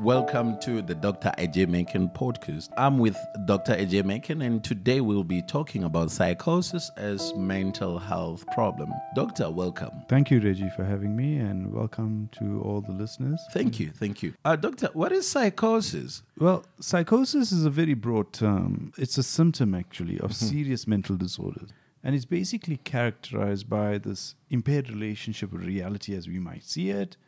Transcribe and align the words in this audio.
Welcome 0.00 0.58
to 0.60 0.80
the 0.80 0.94
Dr. 0.94 1.30
AJ 1.36 1.68
Menken 1.68 2.08
podcast. 2.08 2.70
I'm 2.78 2.96
with 2.96 3.18
Dr. 3.44 3.74
AJ 3.74 4.06
Menken, 4.06 4.40
and 4.40 4.64
today 4.64 5.02
we'll 5.02 5.24
be 5.24 5.42
talking 5.42 5.84
about 5.84 6.10
psychosis 6.10 6.90
as 6.96 7.34
mental 7.34 7.98
health 7.98 8.46
problem. 8.54 8.94
Doctor, 9.14 9.50
welcome. 9.50 9.90
Thank 10.08 10.30
you, 10.30 10.40
Reggie, 10.40 10.70
for 10.74 10.84
having 10.86 11.14
me, 11.14 11.36
and 11.36 11.70
welcome 11.70 12.30
to 12.38 12.62
all 12.62 12.80
the 12.80 12.92
listeners. 12.92 13.44
Thank 13.52 13.78
you, 13.78 13.90
thank 13.90 14.22
you. 14.22 14.32
Uh, 14.42 14.56
doctor, 14.56 14.88
what 14.94 15.12
is 15.12 15.28
psychosis? 15.28 16.22
Well, 16.38 16.64
psychosis 16.80 17.52
is 17.52 17.66
a 17.66 17.70
very 17.70 17.92
broad 17.92 18.32
term. 18.32 18.94
It's 18.96 19.18
a 19.18 19.22
symptom, 19.22 19.74
actually, 19.74 20.18
of 20.20 20.34
serious 20.34 20.86
mental 20.86 21.16
disorders. 21.16 21.68
And 22.02 22.14
it's 22.14 22.24
basically 22.24 22.78
characterized 22.78 23.68
by 23.68 23.98
this 23.98 24.34
impaired 24.48 24.88
relationship 24.88 25.52
with 25.52 25.62
reality 25.62 26.14
as 26.14 26.26
we 26.26 26.38
might 26.38 26.64
see 26.64 26.88
it, 26.88 27.18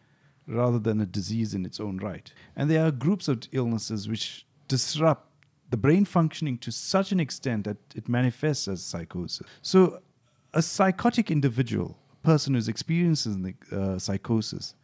rather 0.52 0.78
than 0.78 1.00
a 1.00 1.06
disease 1.06 1.54
in 1.54 1.64
its 1.64 1.80
own 1.80 1.98
right. 1.98 2.32
And 2.56 2.70
there 2.70 2.84
are 2.86 2.90
groups 2.90 3.28
of 3.28 3.42
illnesses 3.52 4.08
which 4.08 4.46
disrupt 4.68 5.28
the 5.70 5.76
brain 5.76 6.04
functioning 6.04 6.58
to 6.58 6.70
such 6.70 7.12
an 7.12 7.20
extent 7.20 7.64
that 7.64 7.78
it 7.94 8.08
manifests 8.08 8.68
as 8.68 8.82
psychosis. 8.82 9.46
So, 9.62 10.00
a 10.54 10.60
psychotic 10.60 11.30
individual, 11.30 11.96
a 12.12 12.26
person 12.26 12.54
who's 12.54 12.68
experiencing 12.68 13.42
the, 13.42 13.54
uh, 13.76 13.98
psychosis, 13.98 14.74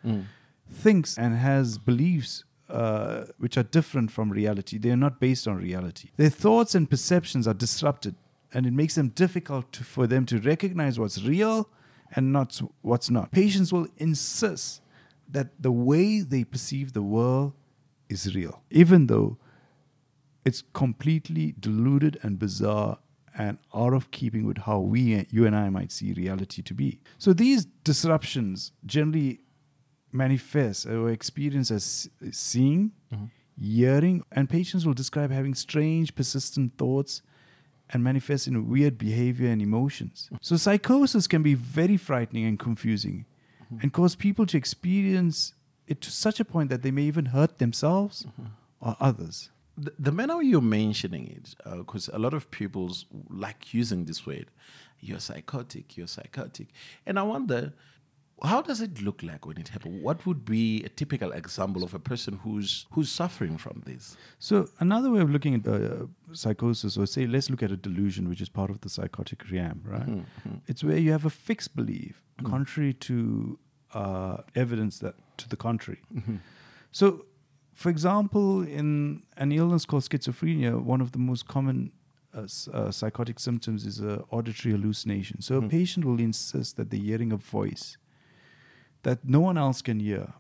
thinks 0.71 1.19
and 1.19 1.37
has 1.37 1.79
beliefs 1.79 2.45
uh, 2.71 3.25
which 3.39 3.57
are 3.57 3.63
different 3.63 4.11
from 4.11 4.31
reality. 4.31 4.79
They 4.79 4.91
are 4.91 4.97
not 4.97 5.21
based 5.21 5.49
on 5.49 5.57
reality. 5.57 6.11
Their 6.17 6.31
thoughts 6.31 6.75
and 6.75 6.89
perceptions 6.89 7.47
are 7.49 7.55
disrupted, 7.55 8.15
and 8.53 8.67
it 8.67 8.73
makes 8.73 8.95
them 8.95 9.09
difficult 9.09 9.73
to, 9.73 9.85
for 9.85 10.07
them 10.07 10.27
to 10.27 10.39
recognize 10.39 10.99
what's 10.99 11.23
real 11.23 11.69
and 12.15 12.33
not 12.33 12.61
what's 12.83 13.11
not. 13.11 13.31
Patients 13.31 13.73
will 13.73 13.87
insist 13.99 14.81
that 15.29 15.61
the 15.61 15.73
way 15.73 16.21
they 16.21 16.45
perceive 16.45 16.93
the 16.93 17.03
world 17.03 17.53
is 18.09 18.35
real, 18.35 18.63
even 18.71 19.07
though 19.07 19.39
it's 20.45 20.63
completely 20.73 21.55
deluded 21.59 22.19
and 22.23 22.39
bizarre 22.39 22.99
and 23.37 23.59
out 23.75 23.93
of 23.93 24.11
keeping 24.11 24.47
with 24.47 24.59
how 24.59 24.81
we, 24.81 25.27
you 25.31 25.47
and 25.47 25.55
I, 25.55 25.69
might 25.69 25.93
see 25.93 26.13
reality 26.13 26.63
to 26.63 26.75
be. 26.75 27.01
So 27.19 27.33
these 27.33 27.67
disruptions 27.85 28.73
generally 28.85 29.41
manifest 30.11 30.87
or 30.87 31.11
experience 31.11 31.71
as 31.71 32.09
seeing, 32.33 32.93
mm-hmm. 33.13 33.27
hearing, 33.61 34.25
and 34.33 34.49
patients 34.49 34.87
will 34.87 34.95
describe 34.95 35.31
having 35.31 35.55
strange, 35.55 36.15
persistent 36.15 36.77
thoughts 36.79 37.23
and 37.91 38.03
manifest 38.03 38.49
in 38.49 38.69
weird 38.69 38.99
behavior 38.99 39.51
and 39.51 39.63
emotions. 39.63 40.27
Mm-hmm. 40.27 40.37
So 40.41 40.57
psychosis 40.57 41.27
can 41.27 41.43
be 41.43 41.55
very 41.55 41.97
frightening 41.97 42.45
and 42.47 42.59
confusing 42.59 43.27
Mm-hmm. 43.69 43.83
and 43.83 43.93
cause 43.93 44.17
people 44.17 44.47
to 44.47 44.57
experience 44.57 45.53
it 45.87 46.01
to 46.01 46.11
such 46.11 46.41
a 46.41 46.45
point 46.45 46.71
that 46.71 46.81
they 46.81 46.91
may 46.91 47.03
even 47.03 47.27
hurt 47.27 47.59
themselves 47.59 48.25
mm-hmm. 48.25 48.47
or 48.81 48.97
others. 48.99 49.51
The, 49.77 49.93
the 49.99 50.11
manner 50.11 50.41
you're 50.41 50.63
mentioning 50.63 51.27
it, 51.29 51.55
uh, 51.67 51.77
because 51.77 52.09
a 52.09 52.19
lot 52.19 52.33
of 52.33 52.51
people 52.51 52.97
like 53.29 53.75
using 53.75 54.07
this 54.07 54.27
word, 54.27 54.51
you're 55.01 55.21
psychotic, 55.21 55.99
you're 55.99 56.07
psychotic. 56.07 56.69
And 57.05 57.19
I 57.19 57.25
wonder, 57.25 57.75
how 58.43 58.63
does 58.63 58.81
it 58.81 59.03
look 59.03 59.23
like 59.23 59.47
when 59.47 59.59
it 59.59 59.69
happens? 59.69 60.03
What 60.03 60.25
would 60.27 60.45
be 60.45 60.83
a 60.85 60.89
typical 60.89 61.33
example 61.33 61.83
of 61.83 61.93
a 61.95 61.99
person 61.99 62.39
who's 62.43 62.87
who's 62.93 63.11
suffering 63.11 63.59
from 63.59 63.83
this? 63.85 64.17
So 64.39 64.69
another 64.81 65.11
way 65.11 65.21
of 65.21 65.31
looking 65.31 65.55
at 65.55 65.67
uh, 65.67 66.07
psychosis, 66.33 66.97
or 66.97 67.07
say, 67.07 67.27
let's 67.27 67.51
look 67.51 67.63
at 67.63 67.71
a 67.73 67.77
delusion, 67.77 68.29
which 68.29 68.41
is 68.41 68.49
part 68.49 68.71
of 68.71 68.81
the 68.83 68.89
psychotic 68.89 69.51
realm, 69.51 69.83
right? 69.85 70.25
It's 70.67 70.85
where 70.85 70.99
you 70.99 71.13
have 71.13 71.25
a 71.25 71.31
fixed 71.31 71.75
belief, 71.75 72.23
contrary 72.45 72.93
to 72.95 73.59
uh, 73.95 74.37
evidence 74.55 74.99
that 75.01 75.15
to 75.39 75.49
the 75.49 75.57
contrary. 75.57 76.01
So, 76.93 77.27
for 77.75 77.91
example, 77.91 78.63
in 78.63 79.23
an 79.37 79.53
illness 79.53 79.85
called 79.85 80.03
schizophrenia, 80.03 80.81
one 80.81 81.01
of 81.01 81.13
the 81.13 81.19
most 81.19 81.47
common 81.49 81.93
uh, 82.35 82.47
uh, 82.73 82.91
psychotic 82.91 83.39
symptoms 83.41 83.85
is 83.85 84.01
uh, 84.01 84.23
auditory 84.31 84.73
hallucination. 84.75 85.41
So, 85.43 85.57
a 85.59 85.63
patient 85.69 86.05
will 86.05 86.21
insist 86.21 86.77
that 86.77 86.91
they're 86.91 87.01
hearing 87.01 87.33
a 87.33 87.37
voice 87.37 87.97
that 89.03 89.25
no 89.25 89.41
one 89.41 89.59
else 89.59 89.83
can 89.83 90.01
hear 90.01 90.33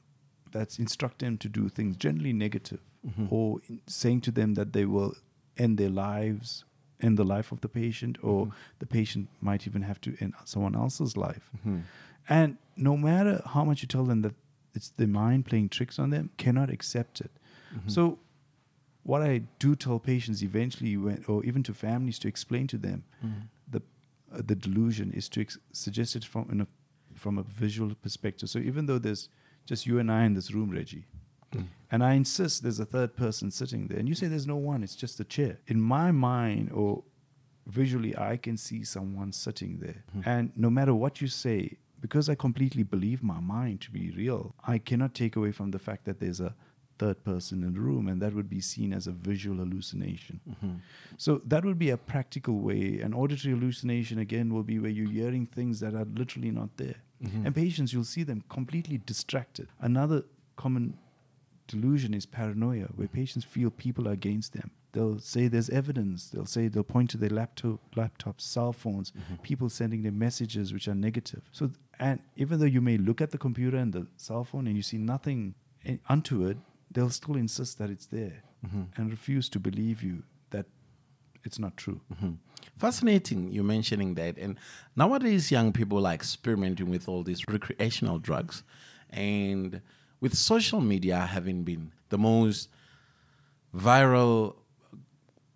that's 0.51 0.79
instructing 0.79 1.27
them 1.27 1.39
to 1.39 1.49
do 1.49 1.69
things 1.69 1.97
generally 1.97 2.33
negative 2.33 2.81
mm-hmm. 3.07 3.27
or 3.31 3.61
in 3.69 3.81
saying 3.87 4.21
to 4.21 4.31
them 4.31 4.55
that 4.55 4.73
they 4.73 4.85
will 4.85 5.15
end 5.57 5.79
their 5.79 5.91
lives 5.91 6.65
end 7.01 7.17
the 7.17 7.25
life 7.25 7.53
of 7.53 7.61
the 7.61 7.69
patient 7.69 8.19
or 8.23 8.47
mm-hmm. 8.47 8.55
the 8.81 8.87
patient 8.87 9.29
might 9.41 9.67
even 9.67 9.83
have 9.83 10.01
to 10.01 10.17
end 10.21 10.35
someone 10.45 10.75
else's 10.75 11.17
life. 11.17 11.51
Mm-hmm. 11.59 11.79
And 12.29 12.59
no 12.77 12.97
matter 12.97 13.41
how 13.47 13.65
much 13.65 13.83
you 13.83 13.89
tell 13.89 14.05
them 14.05 14.23
that 14.23 14.35
it's 14.75 14.91
the 14.97 15.07
mind 15.07 15.47
playing 15.47 15.69
tricks 15.69 15.99
on 15.99 16.11
them 16.11 16.31
cannot 16.37 16.71
accept 16.71 17.21
it. 17.21 17.31
So 17.87 18.19
what 19.09 19.23
i 19.23 19.41
do 19.59 19.75
tell 19.75 19.99
patients 19.99 20.43
eventually 20.43 20.97
when, 20.97 21.25
or 21.27 21.43
even 21.45 21.63
to 21.63 21.73
families 21.73 22.19
to 22.19 22.29
explain 22.29 22.67
to 22.67 22.77
them 22.77 23.05
the 23.71 23.81
uh, 24.35 24.43
the 24.51 24.55
delusion 24.55 25.11
is 25.13 25.29
to 25.31 25.41
ex- 25.41 25.59
suggest 25.73 26.15
it 26.15 26.25
from 26.25 26.47
in 26.53 26.61
a 26.61 26.67
from 27.19 27.39
a 27.39 27.43
visual 27.43 27.95
perspective. 27.95 28.49
So 28.49 28.59
even 28.59 28.87
though 28.87 28.99
there's 28.99 29.29
just 29.67 29.87
you 29.87 29.99
and 29.99 30.11
I 30.11 30.25
in 30.25 30.35
this 30.35 30.53
room, 30.53 30.71
Reggie, 30.71 31.07
hmm. 31.53 31.63
and 31.91 32.03
I 32.03 32.15
insist 32.15 32.63
there's 32.63 32.81
a 32.81 32.85
third 32.85 33.17
person 33.17 33.51
sitting 33.51 33.89
there, 33.89 33.99
and 33.99 34.09
you 34.09 34.15
say 34.15 34.27
there's 34.27 34.47
no 34.47 34.57
one, 34.57 34.83
it's 34.83 34.97
just 34.97 35.21
a 35.21 35.25
chair. 35.25 35.59
In 35.67 35.81
my 35.81 36.11
mind 36.11 36.71
or 36.73 37.05
visually, 37.67 38.17
I 38.17 38.37
can 38.37 38.57
see 38.57 38.85
someone 38.85 39.33
sitting 39.33 39.79
there, 39.79 40.05
hmm. 40.13 40.21
and 40.25 40.53
no 40.57 40.71
matter 40.71 40.95
what 40.95 41.21
you 41.21 41.29
say, 41.29 41.77
because 42.01 42.29
I 42.29 42.35
completely 42.35 42.85
believe 42.85 43.23
my 43.23 43.41
mind 43.41 43.81
to 43.83 43.91
be 43.91 44.11
real, 44.11 44.55
I 44.67 44.79
cannot 44.79 45.15
take 45.15 45.37
away 45.37 45.53
from 45.53 45.73
the 45.73 45.79
fact 45.79 46.05
that 46.05 46.21
there's 46.21 46.41
a 46.41 46.55
third 46.99 47.23
person 47.25 47.63
in 47.63 47.73
the 47.75 47.81
room, 47.81 48.09
and 48.09 48.21
that 48.23 48.35
would 48.35 48.51
be 48.51 48.61
seen 48.61 48.93
as 48.93 49.07
a 49.07 49.13
visual 49.13 49.57
hallucination. 49.59 50.41
Mm-hmm. 50.51 50.75
So 51.17 51.41
that 51.47 51.65
would 51.65 51.79
be 51.79 51.91
a 51.91 51.97
practical 51.97 52.59
way. 52.59 53.01
An 53.01 53.15
auditory 53.15 53.55
hallucination 53.55 54.19
again 54.19 54.53
will 54.53 54.63
be 54.63 54.79
where 54.79 54.91
you're 54.91 55.11
hearing 55.11 55.47
things 55.47 55.81
that 55.81 55.95
are 55.95 56.07
literally 56.15 56.51
not 56.51 56.77
there. 56.77 56.97
Mm-hmm. 57.25 57.47
And 57.47 57.55
patients, 57.55 57.93
you'll 57.93 58.05
see 58.05 58.23
them 58.23 58.43
completely 58.49 58.99
distracted. 59.05 59.69
Another 59.81 60.25
common 60.57 60.95
delusion 61.67 62.15
is 62.15 62.27
paranoia, 62.27 62.87
where 62.97 63.09
patients 63.09 63.45
feel 63.45 63.71
people 63.71 64.09
are 64.09 64.13
against 64.13 64.53
them. 64.53 64.71
They'll 64.93 65.19
say 65.19 65.49
there's 65.49 65.69
evidence. 65.69 66.31
They'll 66.31 66.47
say 66.47 66.69
they'll 66.69 66.83
point 66.83 67.11
to 67.11 67.19
their 67.19 67.29
laptop, 67.31 67.79
laptops, 67.95 68.41
cell 68.41 68.73
phones, 68.73 69.11
mm-hmm. 69.13 69.35
people 69.43 69.69
sending 69.69 70.03
them 70.03 70.19
messages 70.19 70.73
which 70.73 70.89
are 70.89 70.95
negative. 70.95 71.43
So, 71.53 71.71
and 71.99 72.21
even 72.37 72.59
though 72.59 72.65
you 72.67 72.81
may 72.81 72.97
look 72.97 73.21
at 73.21 73.31
the 73.31 73.39
computer 73.39 73.77
and 73.77 73.93
the 73.93 74.07
cell 74.17 74.45
phone 74.45 74.67
and 74.67 74.77
you 74.77 74.83
see 74.83 74.97
nothing 74.99 75.55
eh, 75.85 75.93
i- 75.93 76.13
unto 76.13 76.47
it, 76.47 76.57
they'll 76.91 77.11
still 77.11 77.37
insist 77.37 77.79
that 77.79 77.91
it's 77.91 78.07
there 78.07 78.43
mm-hmm. 78.67 78.83
and 78.97 79.11
refuse 79.11 79.49
to 79.51 79.61
believe 79.61 80.03
you 80.03 80.23
that 80.51 80.67
it's 81.45 81.59
not 81.59 81.77
true. 81.77 82.01
Mm-hmm. 82.15 82.33
Fascinating 82.77 83.51
you 83.53 83.63
mentioning 83.63 84.15
that. 84.15 84.39
And 84.39 84.59
nowadays, 84.97 85.51
young 85.51 85.73
people 85.73 86.07
are 86.07 86.15
experimenting 86.15 86.91
with 86.91 87.09
all 87.09 87.23
these 87.23 87.47
recreational 87.49 88.19
drugs. 88.19 88.63
And 89.11 89.81
with 90.21 90.35
social 90.37 90.81
media 90.81 91.19
having 91.21 91.63
been 91.63 91.93
the 92.09 92.19
most 92.19 92.69
viral 93.75 94.57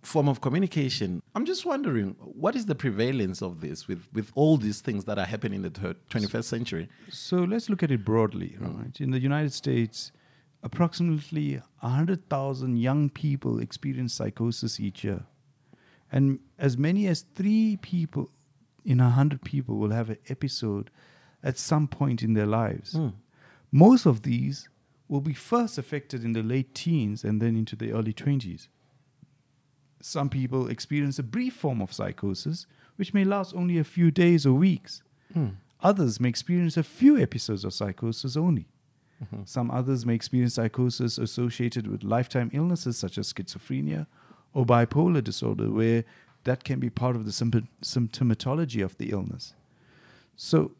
form 0.03 0.28
of 0.28 0.41
communication, 0.41 1.22
I'm 1.34 1.44
just 1.44 1.64
wondering 1.64 2.16
what 2.19 2.56
is 2.56 2.66
the 2.66 2.75
prevalence 2.75 3.41
of 3.41 3.60
this 3.60 3.87
with, 3.87 4.09
with 4.12 4.32
all 4.34 4.56
these 4.56 4.81
things 4.81 5.04
that 5.04 5.19
are 5.19 5.25
happening 5.25 5.64
in 5.64 5.72
the 5.72 5.97
21st 6.10 6.44
century? 6.44 6.88
So 7.09 7.38
let's 7.38 7.70
look 7.70 7.82
at 7.82 7.91
it 7.91 8.04
broadly, 8.04 8.56
mm-hmm. 8.60 8.82
right? 8.82 9.00
In 9.00 9.10
the 9.10 9.20
United 9.20 9.53
States, 9.53 10.12
approximately 10.62 11.61
100,000 11.81 12.77
young 12.77 13.11
people 13.11 13.61
experience 13.61 14.15
psychosis 14.15 14.78
each 14.78 15.05
year. 15.05 15.25
And 16.11 16.41
as 16.59 16.77
many 16.77 17.06
as 17.06 17.25
three 17.35 17.79
people 17.81 18.31
in 18.85 18.99
100 18.99 19.43
people 19.43 19.76
will 19.76 19.91
have 19.91 20.11
an 20.11 20.19
episode 20.29 20.91
at 21.43 21.59
some 21.59 21.88
point 21.88 22.23
in 22.23 22.35
their 22.35 22.47
lives. 22.47 22.93
Hmm. 22.93 23.09
Most 23.70 24.06
of 24.06 24.23
these 24.23 24.69
will 25.09 25.20
be 25.20 25.35
first 25.35 25.79
affected 25.79 26.25
in 26.25 26.32
the 26.32 26.43
late 26.43 26.75
teens 26.75 27.25
and 27.25 27.41
then 27.41 27.56
into 27.56 27.75
the 27.75 27.93
early 27.93 28.12
20s. 28.12 28.69
Some 30.00 30.29
people 30.29 30.69
experience 30.69 31.19
a 31.19 31.23
brief 31.23 31.55
form 31.55 31.81
of 31.81 31.93
psychosis, 31.93 32.67
which 32.97 33.15
may 33.15 33.25
last 33.25 33.55
only 33.55 33.79
a 33.79 33.85
few 33.85 34.11
days 34.11 34.44
or 34.44 34.53
weeks. 34.53 35.03
Hmm. 35.32 35.50
Others 35.81 36.20
may 36.20 36.29
experience 36.29 36.76
a 36.76 36.82
few 36.82 37.19
episodes 37.19 37.65
of 37.65 37.73
psychosis 37.73 38.37
only. 38.37 38.69
Mm-hmm. 39.22 39.42
Some 39.44 39.70
others 39.70 40.04
may 40.04 40.14
experience 40.14 40.54
psychosis 40.54 41.19
associated 41.19 41.86
with 41.86 42.02
lifetime 42.02 42.50
illnesses 42.52 42.96
such 42.96 43.19
as 43.19 43.32
schizophrenia 43.32 44.06
or 44.54 44.66
bipolar 44.66 45.22
disorder, 45.22 45.70
where 45.70 46.04
that 46.44 46.64
can 46.64 46.80
be 46.80 46.90
part 46.90 47.16
of 47.16 47.24
the 47.24 47.32
symp- 47.32 47.69
symptomatology 47.82 48.84
of 48.84 48.96
the 48.98 49.10
illness. 49.10 49.54
So, 50.36 50.72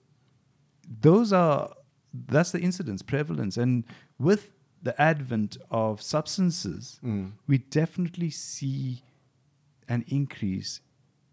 those 1.00 1.32
are 1.32 1.72
that's 2.12 2.50
the 2.50 2.60
incidence 2.60 3.00
prevalence, 3.02 3.56
and 3.56 3.84
with 4.18 4.50
the 4.82 5.00
advent 5.00 5.56
of 5.70 6.02
substances, 6.02 6.98
mm. 7.04 7.30
we 7.46 7.58
definitely 7.58 8.30
see 8.30 9.02
an 9.88 10.04
increase 10.08 10.80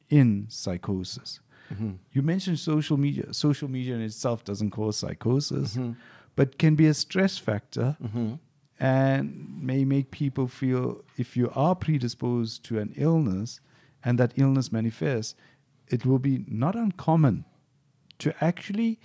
in 0.09 0.45
psychosis. 0.49 1.39
Mm-hmm. 1.73 1.91
You 2.11 2.21
mentioned 2.21 2.59
social 2.59 2.97
media. 2.97 3.33
Social 3.33 3.67
media 3.67 3.95
in 3.95 4.01
itself 4.01 4.43
doesn't 4.43 4.71
cause 4.71 4.97
psychosis, 4.97 5.75
mm-hmm. 5.75 5.93
But 6.35 6.57
can 6.57 6.75
be 6.75 6.85
a 6.87 6.93
stress 6.93 7.37
factor 7.37 7.97
and 8.79 9.61
may 9.61 9.83
make 9.85 10.09
people 10.11 10.47
feel 10.47 11.03
if 11.17 11.35
you 11.35 11.51
are 11.55 11.75
predisposed 11.75 12.63
to 12.65 12.79
an 12.79 12.93
illness 12.95 13.59
and 14.03 14.17
that 14.17 14.31
illness 14.37 14.71
manifests, 14.71 15.35
it 15.89 16.05
will 16.05 16.19
be 16.19 16.45
not 16.47 16.75
uncommon 16.75 17.43
to 18.19 18.33
actually 18.43 18.99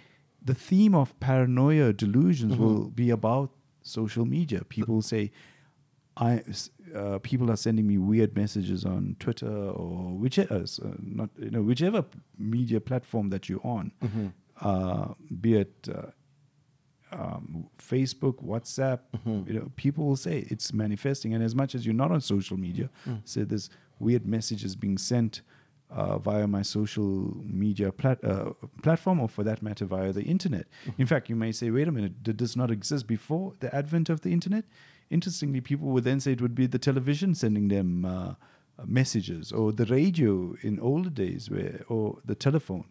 the 0.44 0.54
theme 0.54 0.94
of 0.94 1.18
paranoia 1.20 1.92
delusions 1.92 2.56
will 2.56 2.88
be 2.90 3.10
about 3.10 3.50
social 3.82 4.24
media. 4.26 4.62
People 4.68 5.02
say, 5.02 5.30
I 6.16 6.42
uh, 6.94 7.18
people 7.18 7.50
are 7.50 7.56
sending 7.56 7.86
me 7.88 7.98
weird 7.98 8.36
messages 8.36 8.84
on 8.84 9.16
Twitter 9.18 9.48
or 9.50 10.12
whichever, 10.16 10.56
uh, 10.62 10.88
not 11.00 11.30
you 11.38 11.50
know 11.50 11.62
whichever 11.62 12.04
media 12.38 12.80
platform 12.80 13.30
that 13.30 13.48
you're 13.48 13.66
on, 13.66 13.90
uh, 14.60 15.14
be 15.40 15.54
it 15.56 15.88
uh, 15.92 16.10
um, 17.14 17.66
Facebook, 17.78 18.36
WhatsApp. 18.52 19.00
You 19.48 19.54
know, 19.56 19.66
people 19.76 20.02
will 20.08 20.16
say 20.28 20.36
it's 20.52 20.72
manifesting, 20.72 21.30
and 21.34 21.42
as 21.44 21.54
much 21.54 21.74
as 21.76 21.80
you're 21.86 21.94
not 22.04 22.10
on 22.16 22.20
social 22.20 22.56
media, 22.56 22.88
say 23.24 23.42
there's 23.44 23.70
weird 23.98 24.24
messages 24.26 24.76
being 24.76 24.98
sent. 24.98 25.42
Uh, 25.90 26.18
via 26.18 26.46
my 26.48 26.62
social 26.62 27.10
media 27.64 27.92
plat- 27.92 28.24
uh, 28.24 28.50
platform, 28.82 29.20
or 29.20 29.28
for 29.28 29.44
that 29.44 29.62
matter, 29.62 29.84
via 29.84 30.12
the 30.12 30.24
internet. 30.24 30.66
In 30.98 31.06
fact, 31.06 31.28
you 31.30 31.36
may 31.36 31.52
say, 31.52 31.70
wait 31.70 31.86
a 31.86 31.92
minute, 31.92 32.14
did 32.28 32.36
this 32.38 32.56
not 32.56 32.70
exist 32.72 33.06
before 33.06 33.52
the 33.60 33.72
advent 33.72 34.08
of 34.10 34.22
the 34.22 34.32
internet? 34.32 34.64
Interestingly, 35.10 35.60
people 35.60 35.88
would 35.92 36.02
then 36.02 36.18
say 36.18 36.32
it 36.32 36.40
would 36.40 36.54
be 36.56 36.66
the 36.66 36.80
television 36.80 37.32
sending 37.34 37.68
them 37.68 38.04
uh, 38.06 38.34
messages, 38.86 39.52
or 39.52 39.70
the 39.70 39.84
radio 39.86 40.56
in 40.62 40.80
older 40.80 41.10
days, 41.10 41.48
where 41.48 41.84
or 41.88 42.18
the 42.24 42.34
telephone. 42.34 42.86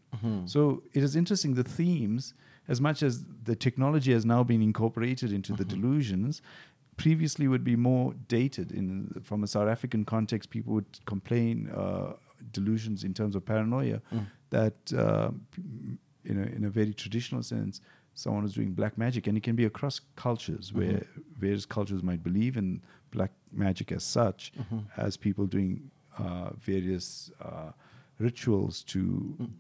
So 0.46 0.84
it 0.94 1.04
is 1.04 1.14
interesting 1.18 1.56
the 1.56 1.64
themes, 1.80 2.34
as 2.68 2.80
much 2.80 3.04
as 3.04 3.24
the 3.44 3.56
technology 3.56 4.12
has 4.13 4.25
now 4.25 4.44
been 4.44 4.62
incorporated 4.62 5.31
into 5.33 5.54
the 5.54 5.65
delusions. 5.65 6.42
Previously, 6.95 7.48
would 7.48 7.63
be 7.63 7.75
more 7.75 8.13
dated. 8.27 8.71
In 8.71 9.10
from 9.24 9.44
a 9.44 9.48
South 9.48 9.68
African 9.68 10.06
context, 10.06 10.50
people 10.51 10.74
would 10.74 11.06
complain 11.06 11.69
uh, 11.75 12.13
delusions 12.51 13.04
in 13.04 13.13
terms 13.13 13.36
of 13.36 13.45
paranoia 13.45 14.00
that 14.50 14.94
uh, 14.95 15.31
you 16.24 16.33
know 16.33 16.44
in 16.44 16.65
a 16.65 16.69
very 16.69 16.94
traditional 16.94 17.42
sense 17.42 17.81
someone 18.15 18.45
is 18.45 18.54
doing 18.54 18.71
black 18.74 18.95
magic 18.98 19.25
and 19.27 19.36
it 19.38 19.42
can 19.44 19.56
be 19.56 19.65
across 19.65 20.00
cultures 20.15 20.71
where 20.71 21.04
various 21.39 21.65
cultures 21.65 22.04
might 22.04 22.21
believe 22.24 22.57
in 22.57 22.80
black 23.12 23.31
magic 23.51 23.92
as 23.92 24.04
such 24.04 24.51
as 24.98 25.18
people 25.18 25.45
doing 25.48 25.89
uh, 26.19 26.50
various 26.60 27.31
uh, 27.42 27.71
rituals 28.28 28.75
to 28.94 29.02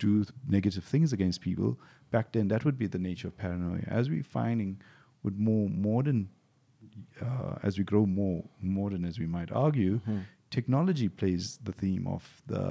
do 0.05 0.11
th- 0.23 0.33
negative 0.57 0.83
things 0.93 1.09
against 1.17 1.37
people 1.47 1.71
back 2.15 2.27
then 2.35 2.45
that 2.51 2.61
would 2.65 2.77
be 2.83 2.87
the 2.95 3.01
nature 3.09 3.27
of 3.31 3.35
paranoia 3.43 3.83
as 3.99 4.03
we're 4.13 4.29
finding 4.41 4.71
with 5.23 5.35
more 5.49 5.67
modern 5.89 6.19
uh, 7.25 7.55
as 7.67 7.77
we 7.79 7.83
grow 7.91 8.05
more 8.21 8.39
modern 8.61 9.03
as 9.09 9.15
we 9.23 9.27
might 9.37 9.51
argue 9.65 9.95
technology 10.49 11.07
plays 11.09 11.43
the 11.67 11.71
theme 11.81 12.05
of 12.15 12.23
the 12.53 12.63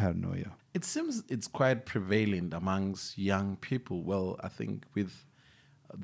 paranoia 0.00 0.50
It 0.78 0.84
seems 0.84 1.14
it's 1.34 1.48
quite 1.60 1.78
prevalent 1.92 2.50
amongst 2.62 3.18
young 3.32 3.48
people. 3.70 3.96
Well, 4.10 4.28
I 4.48 4.48
think 4.58 4.74
with 4.98 5.12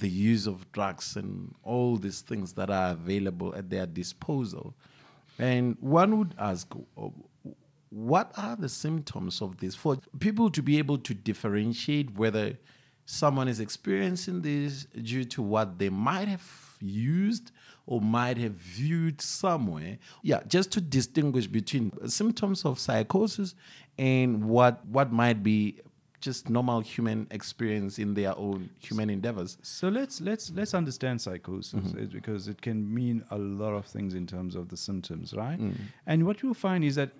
the 0.03 0.09
use 0.33 0.45
of 0.53 0.57
drugs 0.77 1.09
and 1.21 1.55
all 1.63 1.93
these 2.07 2.21
things 2.31 2.49
that 2.59 2.69
are 2.79 2.91
available 3.01 3.51
at 3.61 3.67
their 3.75 3.87
disposal. 4.03 4.67
And 5.39 5.65
one 6.01 6.11
would 6.19 6.35
ask, 6.51 6.67
uh, 6.75 7.11
what 7.91 8.33
are 8.37 8.57
the 8.57 8.69
symptoms 8.69 9.41
of 9.41 9.59
this 9.59 9.75
for 9.75 9.99
people 10.19 10.51
to 10.51 10.63
be 10.63 10.79
able 10.79 10.99
to 10.99 11.15
differentiate 11.15 12.17
whether 12.17 12.59
someone 13.07 13.49
is 13.49 13.61
experiencing 13.61 14.43
this 14.43 14.87
due 15.03 15.25
to 15.25 15.41
what 15.41 15.79
they 15.79 15.89
might 15.89 16.29
have 16.29 16.45
used 16.81 17.53
or 17.87 18.01
might 18.01 18.37
have 18.37 18.53
viewed 18.53 19.21
somewhere. 19.21 19.99
Yeah, 20.23 20.41
just 20.49 20.73
to 20.73 20.81
distinguish 20.81 21.47
between 21.47 21.93
symptoms 22.09 22.65
of 22.65 22.79
psychosis 22.79 23.55
and 23.97 24.45
what 24.45 24.85
what 24.87 25.13
might 25.13 25.43
be 25.43 25.81
just 26.21 26.51
normal 26.51 26.81
human 26.81 27.27
experience 27.31 27.99
in 28.01 28.15
their 28.15 28.37
own 28.37 28.69
human 28.81 29.09
endeavors. 29.09 29.57
So 29.63 29.89
let's 29.89 30.21
let's 30.21 30.51
let's 30.51 30.75
understand 30.75 31.21
psychosis 31.21 31.95
eh, 31.97 32.07
because 32.11 32.49
it 32.49 32.61
can 32.61 32.93
mean 32.93 33.25
a 33.31 33.39
lot 33.39 33.75
of 33.75 33.87
things 33.87 34.15
in 34.15 34.27
terms 34.27 34.57
of 34.57 34.69
the 34.69 34.77
symptoms, 34.77 35.33
right? 35.33 35.59
And 36.07 36.27
what 36.27 36.43
you'll 36.43 36.55
find 36.55 36.85
is 36.85 36.97
that 36.97 37.11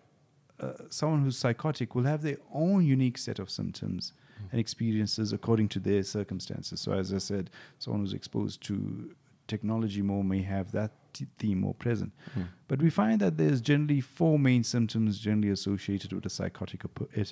uh, 0.61 0.73
someone 0.91 1.23
who's 1.23 1.39
psychotic 1.39 1.95
will 1.95 2.05
have 2.05 2.23
their 2.23 2.39
own 2.53 2.85
unique 2.85 3.19
set 3.19 3.39
of 3.39 3.51
symptoms 3.51 4.13
hmm. 4.39 4.47
and 4.53 4.61
experiences 4.61 5.33
according 5.33 5.69
to 5.69 5.81
their 5.81 6.03
circumstances. 6.03 6.81
So 6.81 6.93
as 6.93 7.13
I 7.13 7.19
said, 7.19 7.51
someone 7.79 8.01
who's 8.01 8.15
exposed 8.15 8.63
to 8.65 9.15
technology 9.49 10.03
more 10.03 10.25
may 10.25 10.43
have 10.43 10.73
that 10.73 10.93
t- 11.13 11.27
theme 11.39 11.61
more 11.61 11.75
present. 11.75 12.13
Hmm. 12.35 12.43
But 12.69 12.83
we 12.83 12.91
find 12.91 13.21
that 13.21 13.37
there's 13.37 13.61
generally 13.61 14.01
four 14.01 14.39
main 14.39 14.65
symptoms 14.65 15.19
generally 15.19 15.51
associated 15.51 16.13
with 16.13 16.27
a 16.27 16.31
psychotic 16.31 16.83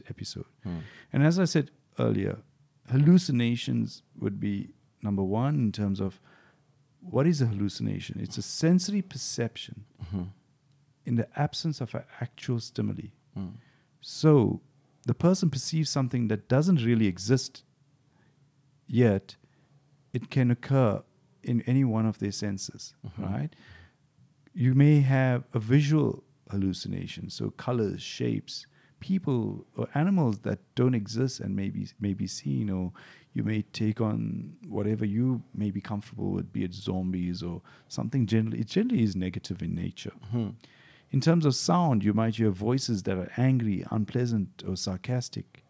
episode. 0.08 0.46
Hmm. 0.62 0.78
And 1.12 1.22
as 1.22 1.38
I 1.38 1.44
said 1.44 1.70
earlier, 1.98 2.38
hallucinations 2.90 4.02
would 4.18 4.38
be 4.40 4.70
number 5.02 5.22
one 5.22 5.54
in 5.56 5.72
terms 5.72 6.00
of 6.00 6.20
what 7.00 7.26
is 7.26 7.40
a 7.42 7.46
hallucination? 7.46 8.18
It's 8.20 8.38
a 8.38 8.42
sensory 8.42 9.02
perception 9.02 9.84
mm-hmm. 10.02 10.22
In 11.06 11.16
the 11.16 11.28
absence 11.38 11.80
of 11.80 11.94
an 11.94 12.04
actual 12.20 12.60
stimuli. 12.60 13.08
Hmm. 13.34 13.48
So 14.00 14.60
the 15.06 15.14
person 15.14 15.50
perceives 15.50 15.90
something 15.90 16.28
that 16.28 16.48
doesn't 16.48 16.84
really 16.84 17.06
exist, 17.06 17.62
yet 18.86 19.36
it 20.12 20.30
can 20.30 20.50
occur 20.50 21.02
in 21.42 21.60
any 21.62 21.84
one 21.84 22.06
of 22.06 22.18
their 22.18 22.32
senses, 22.32 22.94
mm-hmm. 23.06 23.24
right? 23.24 23.50
You 24.54 24.74
may 24.74 25.00
have 25.00 25.44
a 25.52 25.58
visual 25.58 26.24
hallucination, 26.50 27.28
so 27.30 27.50
colors, 27.50 28.00
shapes, 28.02 28.66
people 29.00 29.66
or 29.76 29.86
animals 29.94 30.38
that 30.40 30.58
don't 30.74 30.94
exist 30.94 31.40
and 31.40 31.54
may 31.54 31.68
be, 31.68 31.86
may 32.00 32.14
be 32.14 32.26
seen, 32.26 32.70
or 32.70 32.92
you 33.34 33.42
may 33.42 33.60
take 33.60 34.00
on 34.00 34.56
whatever 34.68 35.04
you 35.04 35.42
may 35.54 35.70
be 35.70 35.80
comfortable 35.80 36.30
with, 36.30 36.50
be 36.52 36.64
it 36.64 36.72
zombies 36.72 37.42
or 37.42 37.60
something 37.88 38.26
generally. 38.26 38.60
It 38.60 38.68
generally 38.68 39.02
is 39.02 39.14
negative 39.14 39.60
in 39.60 39.74
nature. 39.74 40.12
Hmm. 40.30 40.50
In 41.14 41.20
terms 41.20 41.46
of 41.46 41.54
sound, 41.54 42.02
you 42.02 42.12
might 42.12 42.34
hear 42.34 42.50
voices 42.50 43.04
that 43.04 43.16
are 43.16 43.30
angry, 43.36 43.86
unpleasant, 43.92 44.64
or 44.66 44.76
sarcastic. 44.76 45.62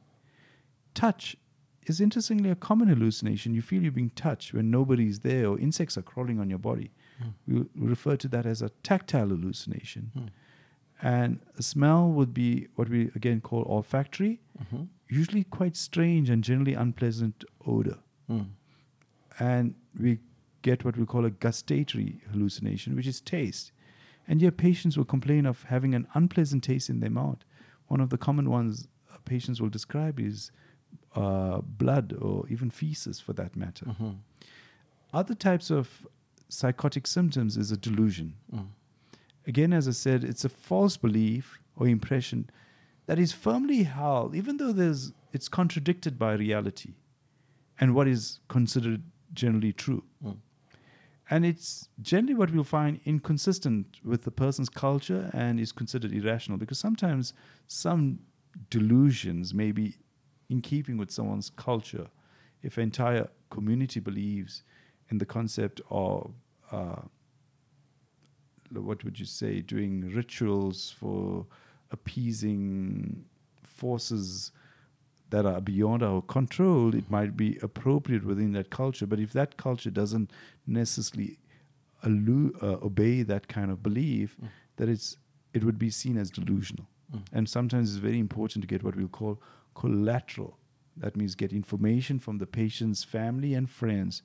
Touch 0.94 1.36
is 1.82 2.00
interestingly 2.00 2.48
a 2.48 2.54
common 2.54 2.88
hallucination. 2.88 3.52
You 3.52 3.60
feel 3.60 3.82
you're 3.82 3.92
being 3.92 4.16
touched 4.16 4.54
when 4.54 4.70
nobody's 4.70 5.20
there 5.20 5.48
or 5.48 5.58
insects 5.58 5.98
are 5.98 6.02
crawling 6.02 6.40
on 6.40 6.48
your 6.48 6.58
body. 6.58 6.92
We 7.46 7.56
we 7.78 7.88
refer 7.88 8.16
to 8.16 8.28
that 8.28 8.46
as 8.46 8.62
a 8.62 8.70
tactile 8.82 9.28
hallucination. 9.28 10.12
Hmm. 10.14 10.28
And 11.02 11.40
a 11.58 11.62
smell 11.62 12.08
would 12.08 12.32
be 12.32 12.68
what 12.76 12.88
we 12.88 13.10
again 13.14 13.42
call 13.42 13.64
olfactory, 13.68 14.40
mm-hmm. 14.58 14.84
usually 15.10 15.44
quite 15.44 15.76
strange 15.76 16.30
and 16.30 16.42
generally 16.42 16.72
unpleasant 16.72 17.44
odor. 17.66 17.98
Hmm. 18.28 18.44
And 19.38 19.74
we 20.00 20.20
get 20.62 20.86
what 20.86 20.96
we 20.96 21.04
call 21.04 21.26
a 21.26 21.30
gustatory 21.30 22.22
hallucination, 22.32 22.96
which 22.96 23.06
is 23.06 23.20
taste. 23.20 23.72
And 24.26 24.40
yet, 24.40 24.56
patients 24.56 24.96
will 24.96 25.04
complain 25.04 25.46
of 25.46 25.64
having 25.64 25.94
an 25.94 26.06
unpleasant 26.14 26.64
taste 26.64 26.88
in 26.88 27.00
their 27.00 27.10
mouth. 27.10 27.38
One 27.88 28.00
of 28.00 28.08
the 28.10 28.18
common 28.18 28.48
ones 28.50 28.88
uh, 29.12 29.18
patients 29.24 29.60
will 29.60 29.68
describe 29.68 30.18
is 30.18 30.50
uh, 31.14 31.60
blood 31.60 32.14
or 32.20 32.46
even 32.48 32.70
feces, 32.70 33.20
for 33.20 33.32
that 33.34 33.54
matter. 33.56 33.86
Other 35.12 35.34
types 35.34 35.70
of 35.70 36.06
psychotic 36.48 37.06
symptoms 37.06 37.56
is 37.56 37.70
a 37.70 37.76
delusion. 37.76 38.34
Again, 39.46 39.72
as 39.74 39.86
I 39.86 39.92
said, 39.92 40.24
it's 40.24 40.44
a 40.44 40.48
false 40.48 40.96
belief 40.96 41.58
or 41.76 41.86
impression 41.86 42.48
that 43.06 43.18
is 43.18 43.32
firmly 43.32 43.82
held, 43.82 44.34
even 44.34 44.56
though 44.56 44.72
there's, 44.72 45.12
it's 45.32 45.48
contradicted 45.48 46.18
by 46.18 46.32
reality 46.32 46.94
and 47.78 47.94
what 47.94 48.08
is 48.08 48.40
considered 48.48 49.02
generally 49.34 49.72
true. 49.72 50.02
And 51.30 51.46
it's 51.46 51.88
generally 52.02 52.34
what 52.34 52.52
we'll 52.52 52.64
find 52.64 53.00
inconsistent 53.04 53.86
with 54.04 54.24
the 54.24 54.30
person's 54.30 54.68
culture 54.68 55.30
and 55.32 55.58
is 55.58 55.72
considered 55.72 56.12
irrational 56.12 56.58
because 56.58 56.78
sometimes 56.78 57.32
some 57.66 58.18
delusions 58.70 59.54
may 59.54 59.72
be 59.72 59.96
in 60.50 60.60
keeping 60.60 60.98
with 60.98 61.10
someone's 61.10 61.50
culture. 61.50 62.08
If 62.62 62.76
an 62.76 62.84
entire 62.84 63.28
community 63.50 64.00
believes 64.00 64.62
in 65.10 65.18
the 65.18 65.26
concept 65.26 65.80
of 65.90 66.32
uh, 66.70 67.02
what 68.70 69.04
would 69.04 69.18
you 69.18 69.26
say, 69.26 69.60
doing 69.60 70.12
rituals 70.14 70.94
for 70.98 71.46
appeasing 71.90 73.24
forces 73.62 74.52
that 75.30 75.46
are 75.46 75.60
beyond 75.60 76.02
our 76.02 76.22
control, 76.22 76.94
it 76.94 77.10
might 77.10 77.36
be 77.36 77.58
appropriate 77.62 78.24
within 78.24 78.52
that 78.52 78.70
culture. 78.70 79.06
But 79.06 79.20
if 79.20 79.32
that 79.32 79.56
culture 79.56 79.90
doesn't 79.90 80.30
necessarily 80.66 81.38
allu- 82.04 82.62
uh, 82.62 82.84
obey 82.84 83.22
that 83.22 83.48
kind 83.48 83.70
of 83.70 83.82
belief, 83.82 84.36
mm. 84.42 84.48
that 84.76 84.88
it's 84.88 85.16
it 85.52 85.64
would 85.64 85.78
be 85.78 85.90
seen 85.90 86.18
as 86.18 86.30
delusional. 86.30 86.86
Mm. 87.14 87.22
And 87.32 87.48
sometimes 87.48 87.90
it's 87.90 87.98
very 87.98 88.18
important 88.18 88.62
to 88.62 88.66
get 88.66 88.82
what 88.82 88.96
we'll 88.96 89.08
call 89.08 89.40
collateral. 89.74 90.58
That 90.96 91.16
means 91.16 91.34
get 91.34 91.52
information 91.52 92.18
from 92.18 92.38
the 92.38 92.46
patient's 92.46 93.02
family 93.04 93.54
and 93.54 93.68
friends 93.68 94.22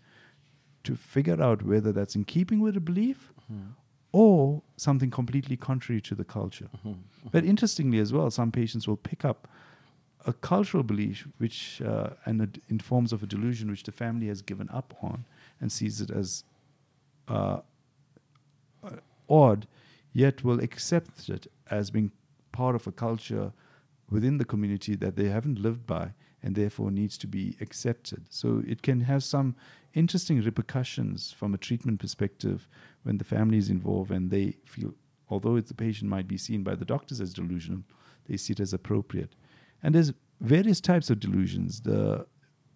to 0.84 0.96
figure 0.96 1.42
out 1.42 1.64
whether 1.64 1.92
that's 1.92 2.16
in 2.16 2.26
keeping 2.26 2.60
with 2.60 2.78
a 2.78 2.80
belief 2.80 3.34
mm-hmm. 3.52 3.72
or 4.12 4.62
something 4.78 5.10
completely 5.10 5.58
contrary 5.58 6.02
to 6.02 6.16
the 6.16 6.24
culture. 6.24 6.70
Mm-hmm. 6.86 7.30
But 7.32 7.46
interestingly, 7.46 8.00
as 8.00 8.14
well, 8.14 8.30
some 8.32 8.52
patients 8.52 8.88
will 8.88 8.98
pick 8.98 9.26
up 9.26 9.48
a 10.26 10.34
cultural 10.34 10.84
belief 10.84 11.28
which 11.38 11.82
uh, 11.82 12.10
and 12.26 12.62
in 12.70 12.80
forms 12.80 13.14
of 13.14 13.24
a 13.24 13.26
delusion 13.26 13.70
which 13.70 13.84
the 13.84 13.92
family 13.92 14.28
has 14.28 14.42
given 14.42 14.70
up 14.70 14.94
on 15.02 15.26
and 15.62 15.72
sees 15.72 16.02
it 16.02 16.12
as 16.12 16.44
uh, 17.30 17.60
uh, 18.84 18.90
odd, 19.30 19.68
yet 20.14 20.44
will 20.44 20.60
accept 20.60 21.30
it 21.30 21.48
as 21.70 21.90
being 21.90 22.12
part 22.52 22.76
of 22.76 22.88
a 22.88 22.92
culture 22.92 23.52
within 24.10 24.38
the 24.38 24.46
community 24.46 24.96
that 24.96 25.16
they 25.16 25.30
haven't 25.30 25.60
lived 25.60 25.86
by 25.86 26.14
and 26.42 26.56
therefore 26.56 26.90
needs 26.90 27.18
to 27.18 27.28
be 27.28 27.56
accepted. 27.62 28.26
So 28.30 28.64
it 28.66 28.82
can 28.82 29.02
have 29.02 29.24
some 29.24 29.56
interesting 29.94 30.42
repercussions 30.42 31.32
from 31.32 31.54
a 31.54 31.58
treatment 31.58 32.00
perspective 32.00 32.68
when 33.04 33.18
the 33.18 33.24
family 33.24 33.58
is 33.58 33.70
involved 33.70 34.12
and 34.12 34.30
they 34.30 34.56
feel, 34.66 34.94
although 35.30 35.60
the 35.60 35.74
patient 35.74 36.10
might 36.10 36.28
be 36.28 36.38
seen 36.38 36.64
by 36.64 36.76
the 36.76 36.86
doctors 36.86 37.22
as 37.22 37.34
delusional, 37.34 37.84
they 38.28 38.38
see 38.38 38.54
it 38.54 38.60
as 38.60 38.74
appropriate. 38.74 39.36
And 39.84 39.96
there's 39.96 40.14
various 40.42 40.82
types 40.82 41.10
of 41.10 41.20
delusions. 41.20 41.82
The 41.82 42.26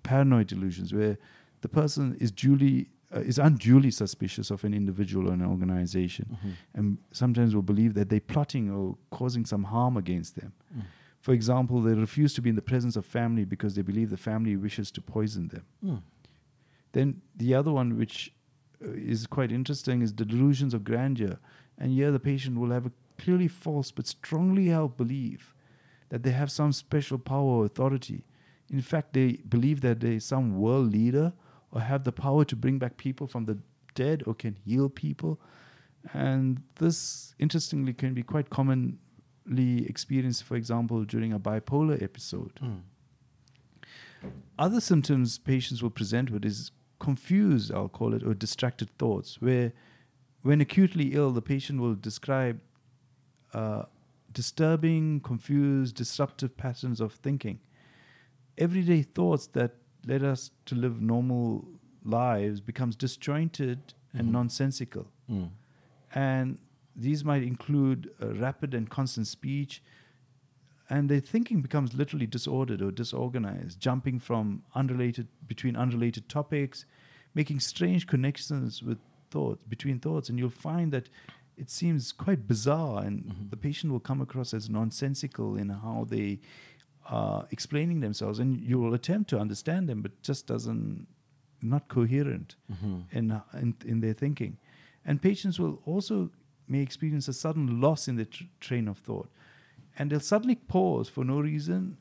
paranoid 0.03 0.47
delusions, 0.47 0.93
where 0.93 1.17
the 1.61 1.69
person 1.69 2.17
is 2.19 2.31
duly 2.31 2.89
uh, 3.15 3.19
is 3.19 3.37
unduly 3.37 3.91
suspicious 3.91 4.49
of 4.49 4.63
an 4.63 4.73
individual 4.73 5.29
or 5.29 5.33
an 5.33 5.45
organization, 5.45 6.25
Mm-hmm. 6.31 6.49
and 6.73 6.97
sometimes 7.11 7.53
will 7.53 7.61
believe 7.61 7.93
that 7.93 8.09
they're 8.09 8.19
plotting 8.19 8.71
or 8.71 8.97
causing 9.11 9.45
some 9.45 9.63
harm 9.65 9.97
against 9.97 10.35
them. 10.35 10.51
For 11.21 11.31
example, 11.33 11.79
they 11.81 11.93
refuse 11.93 12.33
to 12.33 12.41
be 12.41 12.49
in 12.49 12.55
the 12.55 12.61
presence 12.61 12.97
of 12.97 13.05
family 13.05 13.45
because 13.45 13.75
they 13.75 13.81
believe 13.81 14.09
the 14.09 14.17
family 14.17 14.57
wishes 14.57 14.91
to 14.91 15.01
poison 15.01 15.47
them. 15.47 15.63
Mm. 15.85 16.01
Then 16.91 17.21
the 17.37 17.53
other 17.55 17.71
one, 17.71 17.97
which 17.97 18.33
uh, 18.83 18.89
is 18.91 19.25
quite 19.27 19.51
interesting, 19.51 20.01
is 20.01 20.13
the 20.13 20.25
delusions 20.25 20.73
of 20.73 20.83
grandeur. 20.83 21.37
And 21.77 21.91
here 21.91 22.11
the 22.11 22.19
patient 22.19 22.59
will 22.59 22.71
have 22.71 22.85
a 22.87 22.91
clearly 23.17 23.47
false 23.47 23.89
but 23.91 24.05
strongly 24.07 24.67
held 24.67 24.97
belief 24.97 25.55
that 26.13 26.21
they 26.21 26.29
have 26.29 26.51
some 26.51 26.71
special 26.71 27.17
power 27.17 27.43
or 27.43 27.65
authority. 27.65 28.23
In 28.69 28.81
fact, 28.81 29.13
they 29.13 29.31
believe 29.49 29.81
that 29.81 29.99
they're 29.99 30.19
some 30.19 30.59
world 30.59 30.91
leader 30.91 31.33
or 31.71 31.81
have 31.81 32.03
the 32.03 32.11
power 32.11 32.45
to 32.45 32.55
bring 32.55 32.77
back 32.77 32.97
people 32.97 33.25
from 33.25 33.45
the 33.45 33.57
dead 33.95 34.21
or 34.27 34.35
can 34.35 34.55
heal 34.63 34.89
people. 34.89 35.41
And 36.13 36.61
this, 36.75 37.33
interestingly, 37.39 37.93
can 37.93 38.13
be 38.13 38.21
quite 38.21 38.51
commonly 38.51 39.87
experienced, 39.87 40.43
for 40.43 40.55
example, 40.55 41.03
during 41.03 41.33
a 41.33 41.39
bipolar 41.39 41.99
episode. 41.99 42.59
Mm. 42.61 42.81
Other 44.59 44.81
symptoms 44.81 45.39
patients 45.39 45.81
will 45.81 45.89
present 45.89 46.29
with 46.29 46.45
is 46.45 46.69
confused, 46.99 47.71
I'll 47.73 47.89
call 47.89 48.13
it, 48.13 48.21
or 48.21 48.35
distracted 48.35 48.95
thoughts, 48.99 49.41
where 49.41 49.73
when 50.43 50.61
acutely 50.61 51.15
ill, 51.15 51.31
the 51.31 51.41
patient 51.41 51.81
will 51.81 51.95
describe 51.95 52.59
uh, 53.55 53.85
disturbing, 54.33 55.19
confused, 55.21 55.95
disruptive 55.95 56.55
patterns 56.57 56.99
of 56.99 57.13
thinking. 57.13 57.59
Everyday 58.57 59.01
thoughts 59.03 59.47
that 59.47 59.75
led 60.05 60.23
us 60.23 60.51
to 60.65 60.75
live 60.75 61.01
normal 61.01 61.65
lives 62.03 62.59
becomes 62.59 62.95
disjointed 62.95 63.93
and 64.13 64.27
Mhm. 64.27 64.31
nonsensical. 64.31 65.07
Mm. 65.29 65.49
And 66.13 66.57
these 66.95 67.23
might 67.25 67.43
include 67.43 68.11
uh, 68.21 68.33
rapid 68.35 68.73
and 68.73 68.89
constant 68.89 69.27
speech, 69.27 69.81
and 70.89 71.09
their 71.09 71.21
thinking 71.21 71.61
becomes 71.61 71.93
literally 71.93 72.27
disordered 72.27 72.81
or 72.81 72.91
disorganized, 72.91 73.79
jumping 73.79 74.19
from 74.19 74.63
unrelated 74.75 75.27
between 75.47 75.75
unrelated 75.75 76.27
topics, 76.29 76.85
making 77.33 77.59
strange 77.59 78.05
connections 78.05 78.83
with 78.83 78.99
thoughts 79.31 79.63
between 79.63 79.99
thoughts, 79.99 80.29
and 80.29 80.37
you'll 80.37 80.49
find 80.51 80.91
that 80.91 81.09
it 81.57 81.69
seems 81.69 82.11
quite 82.11 82.47
bizarre, 82.47 83.03
and 83.03 83.23
Mhm. 83.25 83.49
the 83.49 83.57
patient 83.57 83.91
will 83.93 83.99
come 83.99 84.21
across 84.21 84.53
as 84.53 84.69
nonsensical 84.69 85.55
in 85.55 85.69
how 85.69 86.05
they 86.05 86.39
are 87.05 87.47
explaining 87.51 87.99
themselves, 87.99 88.39
and 88.39 88.59
you 88.61 88.79
will 88.79 88.93
attempt 88.93 89.29
to 89.29 89.39
understand 89.39 89.87
them, 89.89 90.01
but 90.01 90.21
just 90.21 90.47
doesn't 90.47 91.07
not 91.61 91.87
coherent 91.87 92.55
Mhm. 92.71 93.03
in, 93.11 93.41
in 93.61 93.75
in 93.85 93.99
their 94.01 94.13
thinking, 94.13 94.57
and 95.05 95.21
patients 95.21 95.59
will 95.59 95.81
also 95.85 96.29
may 96.67 96.81
experience 96.81 97.27
a 97.27 97.33
sudden 97.33 97.79
loss 97.81 98.07
in 98.07 98.15
the 98.15 98.25
tr- 98.25 98.45
train 98.59 98.87
of 98.87 98.97
thought, 98.99 99.29
and 99.97 100.09
they'll 100.09 100.19
suddenly 100.33 100.55
pause 100.55 101.09
for 101.09 101.23
no 101.25 101.39
reason 101.39 101.97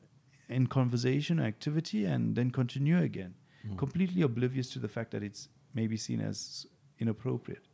in 0.48 0.66
conversation 0.66 1.38
or 1.40 1.44
activity, 1.44 2.04
and 2.04 2.36
then 2.36 2.50
continue 2.50 2.98
again, 2.98 3.34
Mm. 3.64 3.76
completely 3.78 4.22
oblivious 4.22 4.70
to 4.72 4.78
the 4.78 4.88
fact 4.88 5.10
that 5.10 5.22
it's 5.22 5.48
maybe 5.74 5.96
seen 5.96 6.20
as 6.20 6.66
inappropriate. 6.98 7.66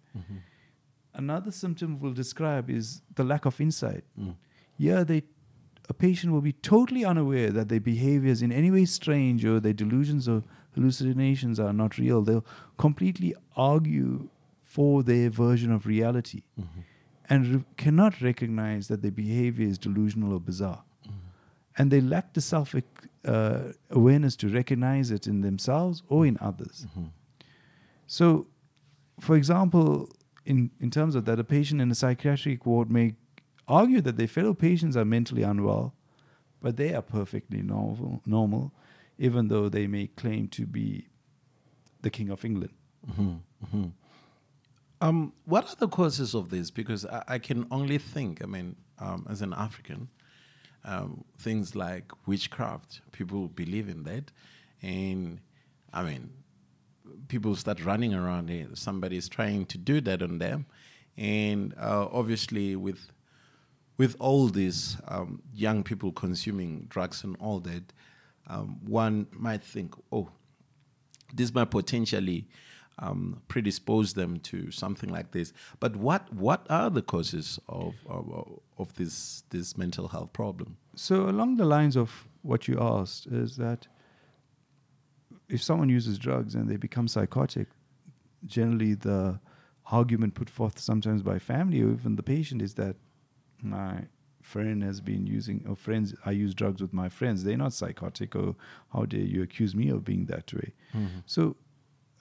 Another 1.19 1.51
symptom 1.51 1.99
we'll 1.99 2.13
describe 2.15 2.71
is 2.71 3.03
the 3.17 3.25
lack 3.25 3.45
of 3.45 3.61
insight. 3.61 4.05
Mm. 4.19 4.37
Yeah, 4.79 5.03
they 5.05 5.25
a 5.91 5.95
patient 5.95 6.33
will 6.33 6.43
be 6.43 6.53
totally 6.53 7.05
unaware 7.05 7.51
that 7.51 7.69
their 7.71 7.81
behavior 7.81 8.31
is 8.31 8.43
in 8.43 8.53
any 8.53 8.71
way 8.71 8.85
strange 8.85 9.45
or 9.45 9.59
their 9.59 9.73
delusions 9.73 10.29
or 10.29 10.43
hallucinations 10.75 11.59
are 11.59 11.73
not 11.73 11.97
real. 11.99 12.21
They'll 12.23 12.45
completely 12.77 13.35
argue 13.57 14.29
for 14.61 15.03
their 15.03 15.31
version 15.31 15.73
of 15.73 15.87
reality 15.87 16.43
Mhm. 16.61 16.67
and 17.31 17.47
re- 17.47 17.65
cannot 17.79 18.21
recognize 18.21 18.89
that 18.89 19.01
their 19.01 19.11
behavior 19.11 19.67
is 19.67 19.79
delusional 19.79 20.35
or 20.35 20.41
bizarre. 20.41 20.85
Mm. 21.07 21.13
And 21.79 21.91
they 21.91 22.01
lack 22.03 22.35
the 22.35 22.41
self 22.43 22.75
uh, 23.25 23.73
awareness 23.91 24.37
to 24.37 24.49
recognize 24.49 25.11
it 25.11 25.27
in 25.27 25.41
themselves 25.41 26.03
or 26.09 26.27
in 26.27 26.37
others. 26.41 26.87
Mhm. 26.97 27.11
So, 28.07 28.47
for 29.21 29.37
example, 29.37 30.09
in, 30.49 30.71
in 30.81 30.91
terms 30.91 31.15
of 31.15 31.25
that, 31.27 31.39
a 31.39 31.45
patient 31.45 31.81
in 31.81 31.91
a 31.91 31.95
psychiatric 31.95 32.65
ward 32.67 32.91
may 32.91 33.15
argue 33.69 34.01
that 34.01 34.17
their 34.17 34.27
fellow 34.27 34.55
patients 34.55 34.97
are 34.97 35.05
mentally 35.05 35.43
unwell, 35.43 35.95
but 36.63 36.77
they 36.77 36.95
are 36.95 37.03
perfectly 37.03 37.61
normal, 37.63 38.23
normal 38.27 38.73
even 39.19 39.49
though 39.49 39.69
they 39.69 39.87
may 39.87 40.07
claim 40.07 40.49
to 40.49 40.65
be 40.65 41.07
the 42.03 42.11
King 42.11 42.31
of 42.31 42.45
England. 42.45 42.73
Mhm. 43.11 43.41
Mhm. 43.67 43.93
Um, 45.01 45.33
what 45.45 45.65
are 45.71 45.77
the 45.77 45.89
causes 45.89 46.35
of 46.35 46.49
this? 46.51 46.71
Because 46.71 47.05
I, 47.05 47.23
I 47.35 47.39
can 47.39 47.67
only 47.71 47.99
think, 47.99 48.43
I 48.43 48.47
mean, 48.47 48.77
um, 48.99 49.27
as 49.29 49.43
an 49.43 49.53
African, 49.53 50.09
um, 50.85 51.25
things 51.39 51.75
like 51.75 52.07
witchcraft, 52.27 53.01
people 53.13 53.49
believe 53.49 53.89
in 53.89 54.05
that. 54.05 54.31
And 54.83 55.41
I 55.93 56.03
mean, 56.05 56.31
people 57.29 57.55
start 57.57 57.85
running 57.85 58.15
around. 58.15 58.51
Somebody 58.75 59.17
is 59.17 59.29
trying 59.29 59.67
to 59.67 59.79
do 59.79 60.01
that 60.03 60.23
on 60.23 60.39
them. 60.39 60.67
And 61.17 61.75
uh, 61.79 62.09
obviously, 62.13 62.77
with 62.77 63.11
with 63.97 64.15
all 64.21 64.47
these 64.47 64.97
um, 65.09 65.43
young 65.53 65.83
people 65.83 66.13
consuming 66.13 66.87
drugs 66.89 67.25
and 67.25 67.37
all 67.41 67.59
that, 67.61 67.83
um, 68.47 68.79
one 68.87 69.27
might 69.33 69.65
think, 69.65 69.95
oh, 70.13 70.31
this 71.35 71.53
might 71.53 71.71
potentially 71.73 72.47
um, 73.01 73.43
predispose 73.49 74.13
them 74.13 74.39
to 74.41 74.71
something 74.71 75.11
like 75.11 75.33
this. 75.33 75.53
But 75.81 75.97
what 75.97 76.33
what 76.33 76.67
are 76.71 76.91
the 76.91 77.03
causes 77.03 77.59
of 77.69 77.95
of, 78.07 78.61
of 78.79 78.95
this 78.95 79.43
this 79.51 79.77
mental 79.77 80.09
health 80.09 80.33
problem? 80.33 80.77
So, 80.95 81.29
along 81.29 81.57
the 81.57 81.65
lines 81.65 81.97
of 81.97 82.27
what 82.43 82.69
you 82.69 82.79
asked, 82.81 83.27
is 83.27 83.57
that 83.57 83.87
if 85.49 85.63
someone 85.63 85.89
uses 85.89 86.19
drugs 86.19 86.55
and 86.55 86.69
they 86.69 86.77
become 86.77 87.09
psychotic, 87.09 87.69
generally 88.47 88.95
the 88.95 89.41
argument 89.91 90.35
put 90.35 90.51
forth 90.51 90.79
sometimes 90.79 91.23
by 91.23 91.39
family 91.39 91.81
or 91.83 91.91
even 91.93 92.17
the 92.17 92.23
patient 92.23 92.61
is 92.63 92.75
that 92.75 92.97
my 93.63 94.03
friend 94.43 94.83
has 94.83 95.01
been 95.01 95.27
using, 95.27 95.65
or 95.69 95.77
friends, 95.77 96.15
I 96.25 96.31
use 96.31 96.55
drugs 96.55 96.81
with 96.81 96.93
my 96.93 97.09
friends. 97.09 97.45
They're 97.45 97.57
not 97.57 97.73
psychotic, 97.73 98.35
or 98.37 98.55
how 98.93 99.05
dare 99.05 99.21
you 99.21 99.43
accuse 99.43 99.75
me 99.75 99.89
of 99.91 100.05
being 100.05 100.27
that 100.27 100.53
way? 100.55 100.73
So, 101.27 101.57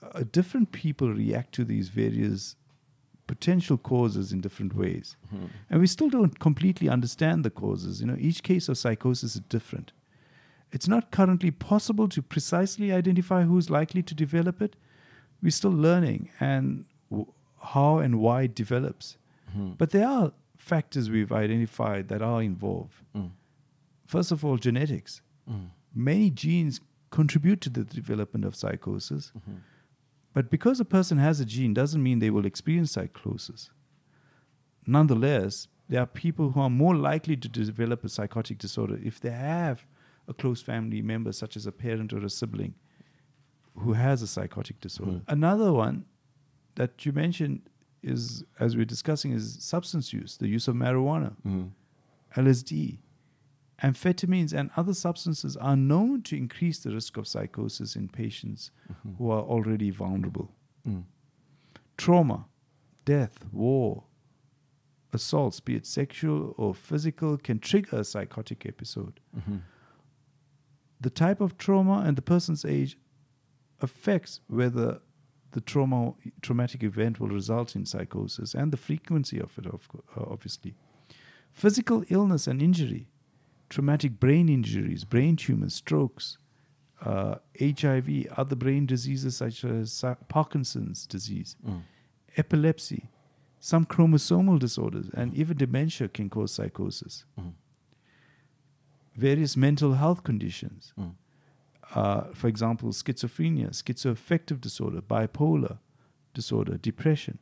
uh, 0.02 0.24
different 0.30 0.72
people 0.72 1.12
react 1.12 1.52
to 1.54 1.64
these 1.64 1.88
various 1.88 2.56
potential 3.26 3.76
causes 3.76 4.32
in 4.32 4.40
different 4.40 4.74
ways. 4.74 5.16
Mhm. 5.34 5.48
And 5.70 5.80
we 5.80 5.86
still 5.86 6.08
don't 6.08 6.38
completely 6.38 6.88
understand 6.88 7.44
the 7.44 7.50
causes. 7.50 8.00
You 8.00 8.06
know, 8.06 8.16
each 8.18 8.42
case 8.42 8.68
of 8.68 8.76
psychosis 8.78 9.36
is 9.36 9.42
different. 9.42 9.92
It's 10.72 10.88
not 10.88 11.10
currently 11.10 11.50
possible 11.50 12.08
to 12.08 12.20
precisely 12.22 12.92
identify 12.92 13.44
who's 13.44 13.70
likely 13.70 14.02
to 14.02 14.14
develop 14.14 14.60
it. 14.60 14.76
We're 15.42 15.50
still 15.50 15.70
learning 15.72 16.30
and 16.40 16.84
w- 17.10 17.32
how 17.62 17.98
and 17.98 18.18
why 18.20 18.42
it 18.42 18.54
develops. 18.54 19.16
Mhm. 19.56 19.78
But 19.78 19.90
there 19.90 20.06
are 20.06 20.32
factors 20.56 21.08
we've 21.10 21.32
identified 21.32 22.08
that 22.08 22.20
are 22.20 22.42
involved. 22.42 23.02
Mm. 23.14 23.30
First 24.06 24.30
of 24.32 24.44
all, 24.44 24.58
genetics. 24.58 25.22
Mm. 25.50 25.70
Many 25.94 26.30
genes 26.30 26.80
contribute 27.10 27.60
to 27.62 27.70
the 27.70 27.84
development 27.84 28.44
of 28.44 28.54
psychosis. 28.54 29.32
Mhm. 29.34 29.60
But 30.34 30.50
because 30.50 30.78
a 30.80 30.84
person 30.84 31.16
has 31.18 31.40
a 31.40 31.44
gene 31.46 31.72
doesn't 31.72 32.02
mean 32.02 32.18
they 32.18 32.30
will 32.30 32.44
experience 32.44 32.92
psychosis. 32.92 33.70
Nonetheless, 34.86 35.68
there 35.88 36.02
are 36.02 36.06
people 36.06 36.50
who 36.50 36.60
are 36.60 36.70
more 36.70 36.94
likely 36.94 37.36
to 37.36 37.48
develop 37.48 38.04
a 38.04 38.08
psychotic 38.08 38.58
disorder 38.58 38.98
if 39.02 39.18
they 39.20 39.30
have 39.30 39.86
a 40.28 40.34
close 40.34 40.60
family 40.62 41.02
member, 41.02 41.32
such 41.32 41.56
as 41.56 41.66
a 41.66 41.72
parent 41.72 42.12
or 42.12 42.24
a 42.24 42.30
sibling, 42.30 42.74
who 43.78 43.94
has 43.94 44.22
a 44.22 44.26
psychotic 44.26 44.80
disorder. 44.80 45.18
Hmm. 45.18 45.32
Another 45.32 45.72
one 45.72 46.04
that 46.74 47.04
you 47.06 47.12
mentioned 47.12 47.62
is, 48.02 48.44
as 48.60 48.76
we're 48.76 48.84
discussing, 48.84 49.32
is 49.32 49.56
substance 49.60 50.12
use, 50.12 50.36
the 50.36 50.48
use 50.48 50.68
of 50.68 50.74
marijuana, 50.76 51.34
Mm. 51.44 51.70
LSD, 52.36 52.98
amphetamines, 53.82 54.52
and 54.52 54.70
other 54.76 54.94
substances 54.94 55.56
are 55.56 55.76
known 55.76 56.22
to 56.22 56.36
increase 56.36 56.78
the 56.80 56.92
risk 56.92 57.16
of 57.16 57.26
psychosis 57.26 57.96
in 57.96 58.08
patients 58.08 58.70
who 59.16 59.30
are 59.30 59.42
already 59.42 59.90
vulnerable. 59.90 60.52
Mm. 60.86 61.04
Trauma, 61.96 62.46
death, 63.04 63.44
war, 63.52 64.04
assaults, 65.12 65.58
be 65.60 65.74
it 65.74 65.86
sexual 65.86 66.54
or 66.58 66.74
physical, 66.74 67.36
can 67.38 67.58
trigger 67.58 67.98
a 67.98 68.04
psychotic 68.04 68.66
episode. 68.66 69.20
Mhm. 69.36 69.60
The 71.00 71.10
type 71.10 71.40
of 71.40 71.56
trauma 71.58 72.02
and 72.06 72.16
the 72.16 72.22
person's 72.22 72.64
age 72.64 72.98
affects 73.80 74.40
whether 74.48 75.00
the 75.52 75.60
trauma 75.60 76.14
traumatic 76.42 76.82
event 76.82 77.20
will 77.20 77.28
result 77.28 77.74
in 77.76 77.86
psychosis 77.86 78.54
and 78.54 78.72
the 78.72 78.76
frequency 78.76 79.38
of 79.40 79.56
it, 79.58 79.66
of, 79.66 79.88
uh, 80.16 80.24
obviously. 80.30 80.74
Physical 81.52 82.04
illness 82.08 82.46
and 82.46 82.60
injury, 82.60 83.08
traumatic 83.70 84.20
brain 84.20 84.48
injuries, 84.48 85.04
brain 85.04 85.36
tumors, 85.36 85.74
strokes, 85.74 86.38
uh, 87.00 87.36
HIV, 87.58 88.26
other 88.36 88.56
brain 88.56 88.84
diseases 88.86 89.36
such 89.36 89.64
as 89.64 90.04
Parkinson's 90.28 91.06
disease, 91.06 91.56
Mm. 91.64 91.82
epilepsy, 92.36 93.08
some 93.60 93.86
chromosomal 93.86 94.58
disorders, 94.58 95.08
and 95.14 95.32
even 95.34 95.56
dementia 95.56 96.08
can 96.08 96.28
cause 96.28 96.52
psychosis. 96.52 97.24
Mhm. 97.38 97.52
Various 99.18 99.56
mental 99.56 99.92
health 99.94 100.22
conditions, 100.22 100.92
Mm. 100.96 101.14
uh, 101.94 102.22
for 102.34 102.48
example, 102.48 102.90
schizophrenia, 102.92 103.68
schizoaffective 103.70 104.60
disorder, 104.60 105.00
bipolar 105.02 105.78
disorder, 106.34 106.78
depression. 106.78 107.38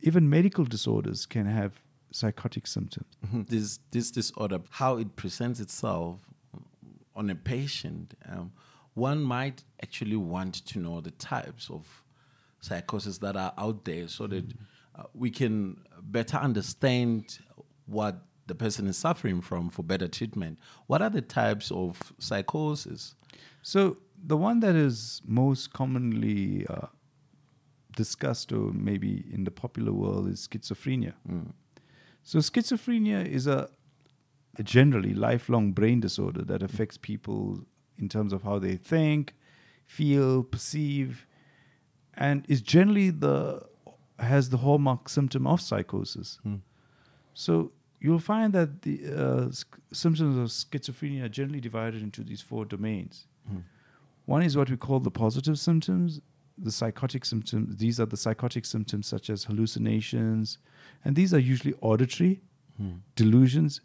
Even 0.00 0.28
medical 0.30 0.64
disorders 0.64 1.26
can 1.26 1.46
have 1.46 1.72
psychotic 2.10 2.66
symptoms. 2.66 3.12
This 3.48 3.80
this 3.90 4.10
disorder, 4.10 4.60
how 4.70 4.96
it 4.98 5.14
presents 5.16 5.60
itself 5.60 6.20
on 7.14 7.30
a 7.30 7.34
patient, 7.34 8.14
um, 8.32 8.52
one 8.94 9.22
might 9.22 9.64
actually 9.82 10.16
want 10.16 10.54
to 10.72 10.78
know 10.78 11.00
the 11.02 11.10
types 11.12 11.70
of 11.70 12.02
psychosis 12.60 13.18
that 13.18 13.36
are 13.36 13.52
out 13.58 13.84
there, 13.84 14.08
so 14.08 14.26
that 14.26 14.44
uh, 14.96 15.04
we 15.14 15.30
can 15.30 15.76
better 16.02 16.38
understand 16.38 17.38
what 17.86 18.14
the 18.50 18.54
person 18.56 18.88
is 18.88 18.96
suffering 18.96 19.40
from 19.40 19.70
for 19.70 19.84
better 19.84 20.08
treatment. 20.08 20.58
What 20.88 21.00
are 21.00 21.08
the 21.08 21.22
types 21.22 21.70
of 21.70 22.12
psychosis? 22.18 23.14
So 23.62 23.98
the 24.32 24.36
one 24.36 24.58
that 24.60 24.74
is 24.74 25.22
most 25.24 25.72
commonly 25.72 26.66
uh, 26.66 26.88
discussed, 27.96 28.52
or 28.52 28.72
maybe 28.72 29.24
in 29.32 29.44
the 29.44 29.52
popular 29.52 29.92
world, 29.92 30.28
is 30.28 30.48
schizophrenia. 30.48 31.14
Mm. 31.30 31.52
So 32.24 32.38
schizophrenia 32.40 33.24
is 33.24 33.46
a, 33.46 33.70
a 34.58 34.64
generally 34.64 35.14
lifelong 35.14 35.70
brain 35.70 36.00
disorder 36.00 36.42
that 36.42 36.60
affects 36.60 36.98
people 36.98 37.60
in 37.98 38.08
terms 38.08 38.32
of 38.32 38.42
how 38.42 38.58
they 38.58 38.74
think, 38.74 39.34
feel, 39.86 40.42
perceive, 40.42 41.24
and 42.14 42.44
is 42.48 42.60
generally 42.60 43.10
the 43.10 43.62
has 44.18 44.50
the 44.50 44.58
hallmark 44.58 45.08
symptom 45.08 45.46
of 45.46 45.60
psychosis. 45.60 46.40
Mm. 46.44 46.62
So 47.32 47.72
you'll 48.00 48.18
find 48.18 48.52
that 48.52 48.82
the 48.82 48.96
uh, 49.06 49.50
symptoms 49.92 50.36
of 50.36 50.46
schizophrenia 50.48 51.24
are 51.24 51.28
generally 51.28 51.60
divided 51.60 52.02
into 52.02 52.22
these 52.24 52.40
four 52.40 52.64
domains. 52.64 53.26
Mm. 53.50 53.62
One 54.26 54.42
is 54.42 54.56
what 54.56 54.70
we 54.70 54.76
call 54.76 55.00
the 55.00 55.10
positive 55.10 55.58
symptoms, 55.58 56.20
the 56.56 56.70
psychotic 56.70 57.24
symptoms. 57.24 57.76
These 57.76 57.98
are 58.00 58.06
the 58.06 58.16
psychotic 58.16 58.64
symptoms 58.64 59.06
such 59.06 59.28
as 59.30 59.44
hallucinations, 59.44 60.58
and 61.04 61.16
these 61.16 61.32
are 61.34 61.38
usually 61.38 61.74
auditory, 61.80 62.40
Mm. 62.80 63.00
delusions, 63.14 63.82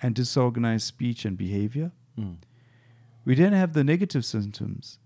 and 0.00 0.14
disorganized 0.14 0.86
speech 0.86 1.24
and 1.26 1.36
behavior. 1.36 1.92
Mm. 2.18 2.36
We 3.26 3.34
then 3.34 3.52
have 3.52 3.74
the 3.74 3.84
negative 3.84 4.24
symptoms 4.24 4.98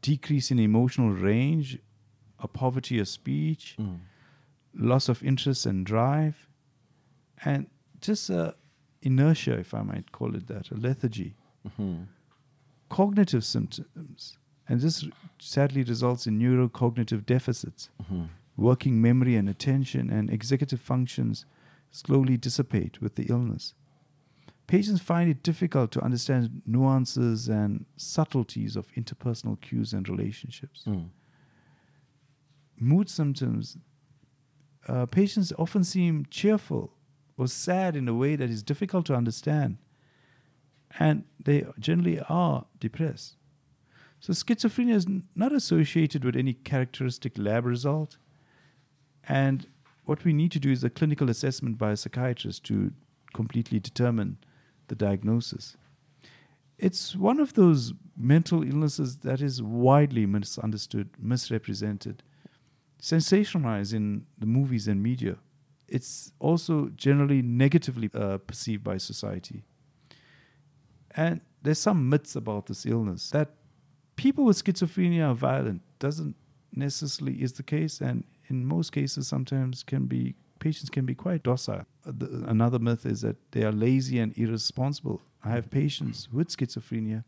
decrease 0.00 0.50
in 0.50 0.58
emotional 0.58 1.10
range, 1.10 1.78
a 2.38 2.48
poverty 2.48 2.98
of 2.98 3.08
speech, 3.08 3.76
Mm. 3.78 3.98
loss 4.74 5.08
of 5.08 5.22
interest 5.22 5.66
and 5.66 5.84
drive, 5.84 6.48
and 7.44 7.66
just 8.06 8.30
a 8.30 8.54
inertia, 9.02 9.58
if 9.58 9.74
I 9.74 9.82
might 9.82 10.12
call 10.12 10.34
it 10.34 10.46
that, 10.46 10.70
a 10.70 10.74
lethargy. 10.74 11.34
Mhm. 11.68 12.06
Cognitive 12.88 13.44
symptoms, 13.44 14.38
and 14.68 14.80
this 14.80 15.04
sadly 15.38 15.82
results 15.82 16.26
in 16.26 16.38
neurocognitive 16.38 17.26
deficits. 17.26 17.90
Mhm. 18.02 18.28
Working 18.56 19.02
memory 19.02 19.36
and 19.36 19.48
attention 19.48 20.08
and 20.10 20.30
executive 20.30 20.80
functions 20.80 21.44
slowly 21.90 22.36
dissipate 22.36 23.00
with 23.00 23.16
the 23.16 23.24
illness. 23.24 23.74
Patients 24.66 25.00
find 25.00 25.30
it 25.30 25.42
difficult 25.42 25.92
to 25.92 26.00
understand 26.02 26.62
nuances 26.66 27.48
and 27.48 27.84
subtleties 27.96 28.76
of 28.76 28.90
interpersonal 28.94 29.60
cues 29.60 29.92
and 29.92 30.08
relationships. 30.08 30.84
Mm. 30.86 31.10
Mood 32.78 33.08
symptoms, 33.08 33.78
uh, 34.88 35.06
patients 35.06 35.52
often 35.58 35.84
seem 35.84 36.26
cheerful 36.30 36.95
or 37.36 37.46
sad 37.46 37.96
in 37.96 38.08
a 38.08 38.14
way 38.14 38.36
that 38.36 38.50
is 38.50 38.62
difficult 38.62 39.06
to 39.06 39.14
understand, 39.14 39.78
and 40.98 41.24
they 41.42 41.66
generally 41.78 42.20
are 42.28 42.66
depressed. 42.80 43.36
So, 44.20 44.32
schizophrenia 44.32 44.94
is 44.94 45.06
not 45.34 45.52
associated 45.52 46.24
with 46.24 46.36
any 46.36 46.54
characteristic 46.54 47.36
lab 47.36 47.66
result, 47.66 48.16
and 49.28 49.66
what 50.04 50.24
we 50.24 50.32
need 50.32 50.52
to 50.52 50.60
do 50.60 50.70
is 50.70 50.84
a 50.84 50.90
clinical 50.90 51.28
assessment 51.28 51.78
by 51.78 51.92
a 51.92 51.96
psychiatrist 51.96 52.64
to 52.64 52.92
completely 53.34 53.78
determine 53.78 54.38
the 54.88 54.94
diagnosis. 54.94 55.76
It's 56.78 57.16
one 57.16 57.40
of 57.40 57.54
those 57.54 57.92
mental 58.16 58.62
illnesses 58.62 59.18
that 59.18 59.40
is 59.40 59.62
widely 59.62 60.26
misunderstood, 60.26 61.10
misrepresented, 61.18 62.22
sensationalized 63.00 63.94
in 63.94 64.26
the 64.38 64.46
movies 64.46 64.86
and 64.88 65.02
media. 65.02 65.36
It's 65.88 66.32
also 66.38 66.90
generally 66.96 67.42
negatively 67.42 68.10
uh, 68.12 68.38
perceived 68.38 68.82
by 68.82 68.98
society. 68.98 69.64
And 71.16 71.40
there's 71.62 71.78
some 71.78 72.08
myths 72.08 72.36
about 72.36 72.66
this 72.66 72.84
illness 72.86 73.30
that 73.30 73.54
people 74.16 74.44
with 74.44 74.62
schizophrenia 74.62 75.30
are 75.30 75.34
violent. 75.34 75.82
Doesn't 75.98 76.36
necessarily 76.74 77.42
is 77.42 77.54
the 77.54 77.62
case 77.62 78.00
and 78.00 78.24
in 78.48 78.66
most 78.66 78.92
cases 78.92 79.26
sometimes 79.26 79.82
can 79.82 80.06
be 80.06 80.34
patients 80.58 80.90
can 80.90 81.06
be 81.06 81.14
quite 81.14 81.42
docile. 81.42 81.86
Uh, 82.06 82.12
the, 82.16 82.44
another 82.46 82.78
myth 82.78 83.06
is 83.06 83.20
that 83.22 83.36
they 83.52 83.62
are 83.62 83.72
lazy 83.72 84.18
and 84.18 84.36
irresponsible. 84.36 85.20
I 85.44 85.50
have 85.50 85.70
patients 85.70 86.28
with 86.32 86.48
schizophrenia 86.48 87.24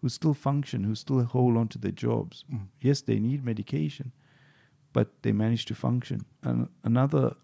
who 0.00 0.08
still 0.08 0.34
function 0.34 0.84
who 0.84 0.94
still 0.94 1.22
hold 1.22 1.56
on 1.56 1.68
to 1.68 1.78
their 1.78 1.92
jobs. 1.92 2.44
Yes 2.80 3.00
they 3.00 3.18
need 3.18 3.44
medication 3.44 4.12
but 4.92 5.22
they 5.22 5.32
manage 5.32 5.64
to 5.66 5.74
function. 5.74 6.24
And 6.42 6.68
another 6.82 7.36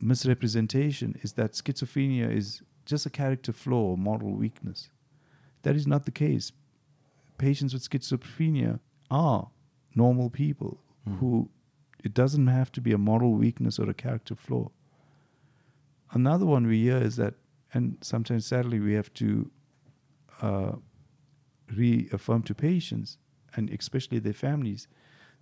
misrepresentation 0.00 1.18
is 1.22 1.34
that 1.34 1.52
schizophrenia 1.52 2.34
is 2.34 2.62
just 2.86 3.06
a 3.06 3.10
character 3.10 3.52
flaw 3.52 3.90
or 3.90 3.98
moral 3.98 4.32
weakness. 4.32 4.90
That 5.62 5.76
is 5.76 5.86
not 5.86 6.04
the 6.04 6.10
case. 6.10 6.52
Patients 7.38 7.72
with 7.72 7.88
schizophrenia 7.88 8.80
are 9.10 9.50
normal 9.94 10.30
people 10.30 10.80
who 11.18 11.48
it 12.02 12.14
doesn't 12.14 12.46
have 12.46 12.72
to 12.72 12.80
be 12.80 12.92
a 12.92 12.98
moral 12.98 13.32
weakness 13.32 13.78
or 13.78 13.88
a 13.88 13.94
character 13.94 14.34
flaw. 14.34 14.70
Another 16.12 16.46
one 16.46 16.66
we 16.66 16.82
hear 16.82 16.96
is 16.96 17.16
that, 17.16 17.34
and 17.74 17.98
sometimes 18.00 18.46
sadly 18.46 18.80
we 18.80 18.94
have 18.94 19.12
to 19.14 19.50
uh, 20.40 20.72
reaffirm 21.74 22.42
to 22.44 22.54
patients 22.54 23.18
and 23.54 23.70
especially 23.70 24.18
their 24.18 24.32
families 24.32 24.88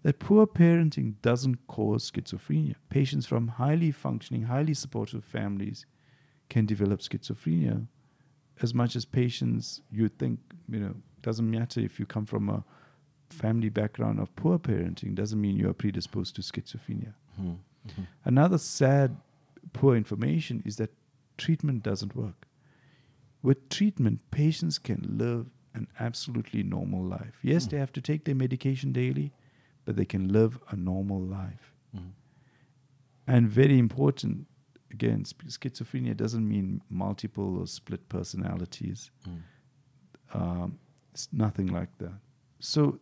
that 0.02 0.18
poor 0.18 0.46
parenting 0.46 1.14
doesn't 1.22 1.66
cause 1.66 2.10
schizophrenia. 2.10 2.76
Patients 2.88 3.26
from 3.26 3.48
highly 3.48 3.90
functioning, 3.90 4.44
highly 4.44 4.74
supportive 4.74 5.24
families 5.24 5.86
can 6.48 6.66
develop 6.66 7.00
schizophrenia 7.00 7.86
as 8.62 8.74
much 8.74 8.96
as 8.96 9.04
patients 9.04 9.82
you 9.90 10.08
think, 10.08 10.40
you 10.68 10.80
know, 10.80 10.94
doesn't 11.22 11.50
matter 11.50 11.80
if 11.80 11.98
you 12.00 12.06
come 12.06 12.26
from 12.26 12.48
a 12.48 12.64
family 13.30 13.68
background 13.68 14.18
of 14.18 14.34
poor 14.36 14.58
parenting, 14.58 15.14
doesn't 15.14 15.40
mean 15.40 15.56
you 15.56 15.68
are 15.68 15.74
predisposed 15.74 16.34
to 16.36 16.42
schizophrenia. 16.42 17.14
Mhm. 17.40 17.58
Mhm. 17.86 18.06
Another 18.24 18.58
sad, 18.58 19.16
poor 19.72 19.94
information 19.96 20.62
is 20.64 20.76
that 20.76 20.90
treatment 21.36 21.82
doesn't 21.82 22.16
work. 22.16 22.46
With 23.42 23.68
treatment, 23.68 24.20
patients 24.30 24.78
can 24.78 25.16
live 25.18 25.50
an 25.74 25.86
absolutely 26.00 26.62
normal 26.62 27.04
life. 27.04 27.38
Yes, 27.42 27.66
Mm. 27.66 27.70
they 27.70 27.78
have 27.78 27.92
to 27.92 28.00
take 28.00 28.24
their 28.24 28.34
medication 28.34 28.92
daily, 28.92 29.32
but 29.88 29.96
they 29.96 30.04
can 30.04 30.28
live 30.28 30.60
a 30.68 30.76
normal 30.76 31.18
life. 31.18 31.74
Mhm. 31.94 32.12
And 33.26 33.48
very 33.48 33.78
important, 33.78 34.46
again, 34.90 35.24
schizophrenia 35.24 36.14
doesn't 36.14 36.46
mean 36.46 36.82
multiple 36.90 37.56
or 37.56 37.66
split 37.66 38.06
personalities. 38.10 39.10
Mm. 39.26 39.42
Um, 40.34 40.78
it's 41.12 41.32
nothing 41.32 41.68
like 41.68 41.96
that. 41.96 42.20
So 42.58 43.00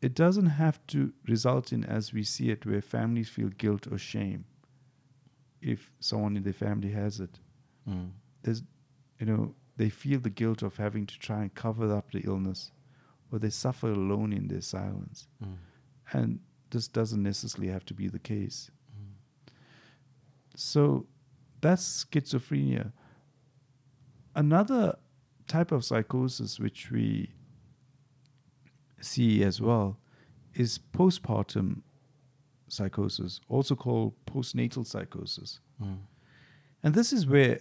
it 0.00 0.14
doesn't 0.14 0.46
have 0.46 0.78
to 0.86 1.12
result 1.28 1.70
in, 1.70 1.84
as 1.84 2.14
we 2.14 2.22
see 2.24 2.48
it, 2.48 2.64
where 2.64 2.80
families 2.80 3.28
feel 3.28 3.50
guilt 3.50 3.86
or 3.92 3.98
shame 3.98 4.46
if 5.60 5.92
someone 6.00 6.34
in 6.38 6.44
their 6.44 6.54
family 6.54 6.92
has 6.92 7.20
it. 7.20 7.40
Mm. 7.86 8.12
There's, 8.42 8.62
you 9.20 9.26
know, 9.26 9.54
they 9.76 9.90
feel 9.90 10.18
the 10.18 10.30
guilt 10.30 10.62
of 10.62 10.78
having 10.78 11.04
to 11.08 11.18
try 11.18 11.42
and 11.42 11.54
cover 11.54 11.92
up 11.94 12.10
the 12.10 12.20
illness, 12.20 12.72
or 13.30 13.38
they 13.38 13.50
suffer 13.50 13.92
alone 13.92 14.32
in 14.32 14.48
their 14.48 14.62
silence. 14.62 15.28
Mm. 15.44 15.58
And 16.12 16.40
this 16.70 16.88
doesn't 16.88 17.22
necessarily 17.22 17.72
have 17.72 17.84
to 17.86 17.94
be 17.94 18.08
the 18.08 18.18
case. 18.18 18.70
Mm. 18.96 19.52
So 20.54 21.06
that's 21.60 22.04
schizophrenia. 22.04 22.92
Another 24.34 24.96
type 25.46 25.72
of 25.72 25.84
psychosis 25.84 26.58
which 26.58 26.90
we 26.90 27.30
see 29.00 29.42
as 29.42 29.60
well 29.60 29.98
is 30.54 30.78
postpartum 30.78 31.82
psychosis, 32.68 33.40
also 33.48 33.74
called 33.74 34.14
postnatal 34.26 34.86
psychosis. 34.86 35.60
Mm. 35.82 35.98
And 36.82 36.94
this 36.94 37.12
is 37.12 37.26
where 37.26 37.60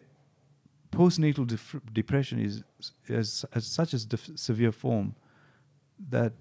postnatal 0.91 1.47
def- 1.47 1.81
depression 1.93 2.39
is 2.39 2.63
as, 3.09 3.45
such 3.59 3.93
a 3.93 4.07
def- 4.07 4.31
severe 4.35 4.71
form 4.71 5.15
that 6.09 6.33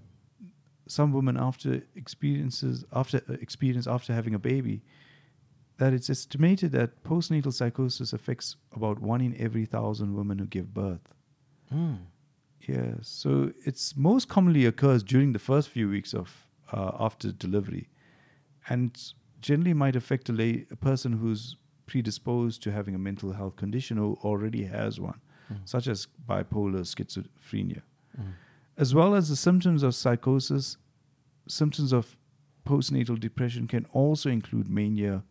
some 0.90 1.12
women 1.12 1.36
after 1.36 1.82
experiences 1.94 2.84
after 2.92 3.18
uh, 3.28 3.34
experience 3.46 3.86
after 3.96 4.12
having 4.12 4.34
a 4.34 4.38
baby 4.38 4.76
that 5.78 5.92
it's 5.94 6.10
estimated 6.10 6.72
that 6.72 7.02
postnatal 7.04 7.52
psychosis 7.52 8.12
affects 8.12 8.56
about 8.78 8.96
one 9.00 9.20
in 9.28 9.34
every 9.46 9.64
thousand 9.64 10.14
women 10.14 10.38
who 10.38 10.46
give 10.46 10.74
birth. 10.74 11.06
Mm. 11.72 11.98
Yeah, 12.68 12.94
so 13.00 13.52
it's 13.64 13.96
most 13.96 14.28
commonly 14.28 14.66
occurs 14.66 15.02
during 15.02 15.32
the 15.32 15.38
first 15.38 15.70
few 15.70 15.88
weeks 15.88 16.12
of 16.12 16.28
uh, 16.72 16.90
after 17.06 17.32
delivery, 17.32 17.88
and 18.68 18.90
generally 19.40 19.72
might 19.74 19.96
affect 19.96 20.28
a, 20.28 20.32
la- 20.32 20.62
a 20.70 20.76
person 20.76 21.12
who's 21.14 21.56
predisposed 21.86 22.62
to 22.62 22.70
having 22.70 22.94
a 22.94 22.98
mental 22.98 23.32
health 23.32 23.56
condition 23.56 23.98
or 23.98 24.16
already 24.24 24.64
has 24.64 25.00
one, 25.00 25.20
Mm. 25.50 25.56
such 25.64 25.88
as 25.88 26.06
bipolar 26.28 26.82
schizophrenia, 26.94 27.82
Mm. 28.20 28.32
As 28.80 28.94
well 28.94 29.14
as 29.14 29.28
the 29.28 29.36
symptoms 29.36 29.82
of 29.82 29.94
psychosis. 29.94 30.76
Symptoms 31.46 31.92
of 31.92 32.16
postnatal 32.66 33.18
depression 33.18 33.66
can 33.66 33.84
also 33.92 34.28
include 34.30 34.68
mania, 34.68 35.22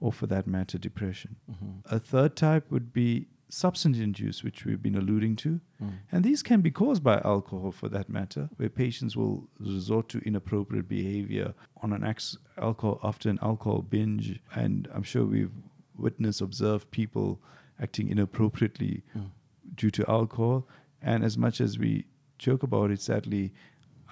or 0.00 0.12
for 0.12 0.26
that 0.26 0.46
matter, 0.46 0.78
depression. 0.78 1.36
Mhm. 1.50 1.80
A 1.86 1.98
third 1.98 2.36
type 2.36 2.70
would 2.70 2.92
be 2.92 3.26
substance 3.48 3.98
induced, 3.98 4.44
which 4.44 4.64
we've 4.64 4.82
been 4.82 4.94
alluding 4.94 5.34
to. 5.36 5.60
Mm. 5.82 5.92
And 6.12 6.24
these 6.24 6.40
can 6.42 6.60
be 6.60 6.70
caused 6.70 7.02
by 7.02 7.16
alcohol 7.34 7.72
for 7.72 7.88
that 7.88 8.08
matter, 8.08 8.48
where 8.58 8.68
patients 8.68 9.16
will 9.16 9.48
resort 9.58 10.08
to 10.10 10.18
inappropriate 10.20 10.86
behavior 10.88 11.54
on 11.82 11.92
an 11.92 12.04
ex- 12.04 12.36
alcohol 12.56 13.00
after 13.02 13.28
an 13.28 13.38
alcohol 13.42 13.82
binge. 13.82 14.38
And 14.54 14.86
I'm 14.94 15.02
sure 15.02 15.24
we've 15.26 15.52
witnessed, 15.96 16.40
observed 16.40 16.90
people 16.92 17.40
acting 17.80 18.08
inappropriately 18.08 19.02
Mm. 19.16 19.30
due 19.74 19.90
to 19.90 20.08
alcohol. 20.08 20.68
And 21.02 21.24
as 21.24 21.36
much 21.36 21.60
as 21.60 21.76
we 21.78 22.04
joke 22.40 22.62
about 22.62 22.90
it, 22.90 23.00
sadly, 23.00 23.52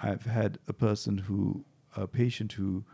I've 0.01 0.25
had 0.25 0.59
a 0.67 0.73
person 0.73 1.17
who, 1.17 1.65
a 1.97 2.07
patient 2.07 2.53
who 2.53 2.85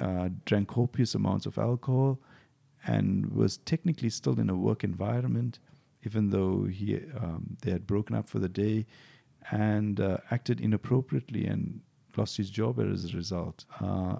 uh, 0.00 0.28
drank 0.44 0.68
copious 0.68 1.14
amounts 1.14 1.46
of 1.46 1.58
alcohol 1.58 2.20
and 2.86 3.32
was 3.32 3.56
technically 3.56 4.10
still 4.10 4.38
in 4.38 4.50
a 4.50 4.54
work 4.54 4.84
environment, 4.84 5.58
even 6.06 6.30
though 6.30 6.64
he 6.64 6.96
um, 7.16 7.56
they 7.62 7.72
had 7.72 7.86
broken 7.86 8.14
up 8.14 8.28
for 8.28 8.38
the 8.38 8.48
day, 8.48 8.86
and 9.50 10.00
uh, 10.00 10.18
acted 10.30 10.60
inappropriately 10.60 11.46
and 11.46 11.80
lost 12.16 12.36
his 12.36 12.50
job 12.50 12.78
as 12.78 13.12
a 13.12 13.16
result, 13.16 13.64
uh, 13.80 14.16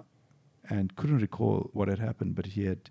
and 0.69 0.95
couldn't 0.95 1.19
recall 1.19 1.69
what 1.73 1.87
had 1.87 1.99
happened, 1.99 2.35
but 2.35 2.47
he 2.47 2.65
had 2.65 2.89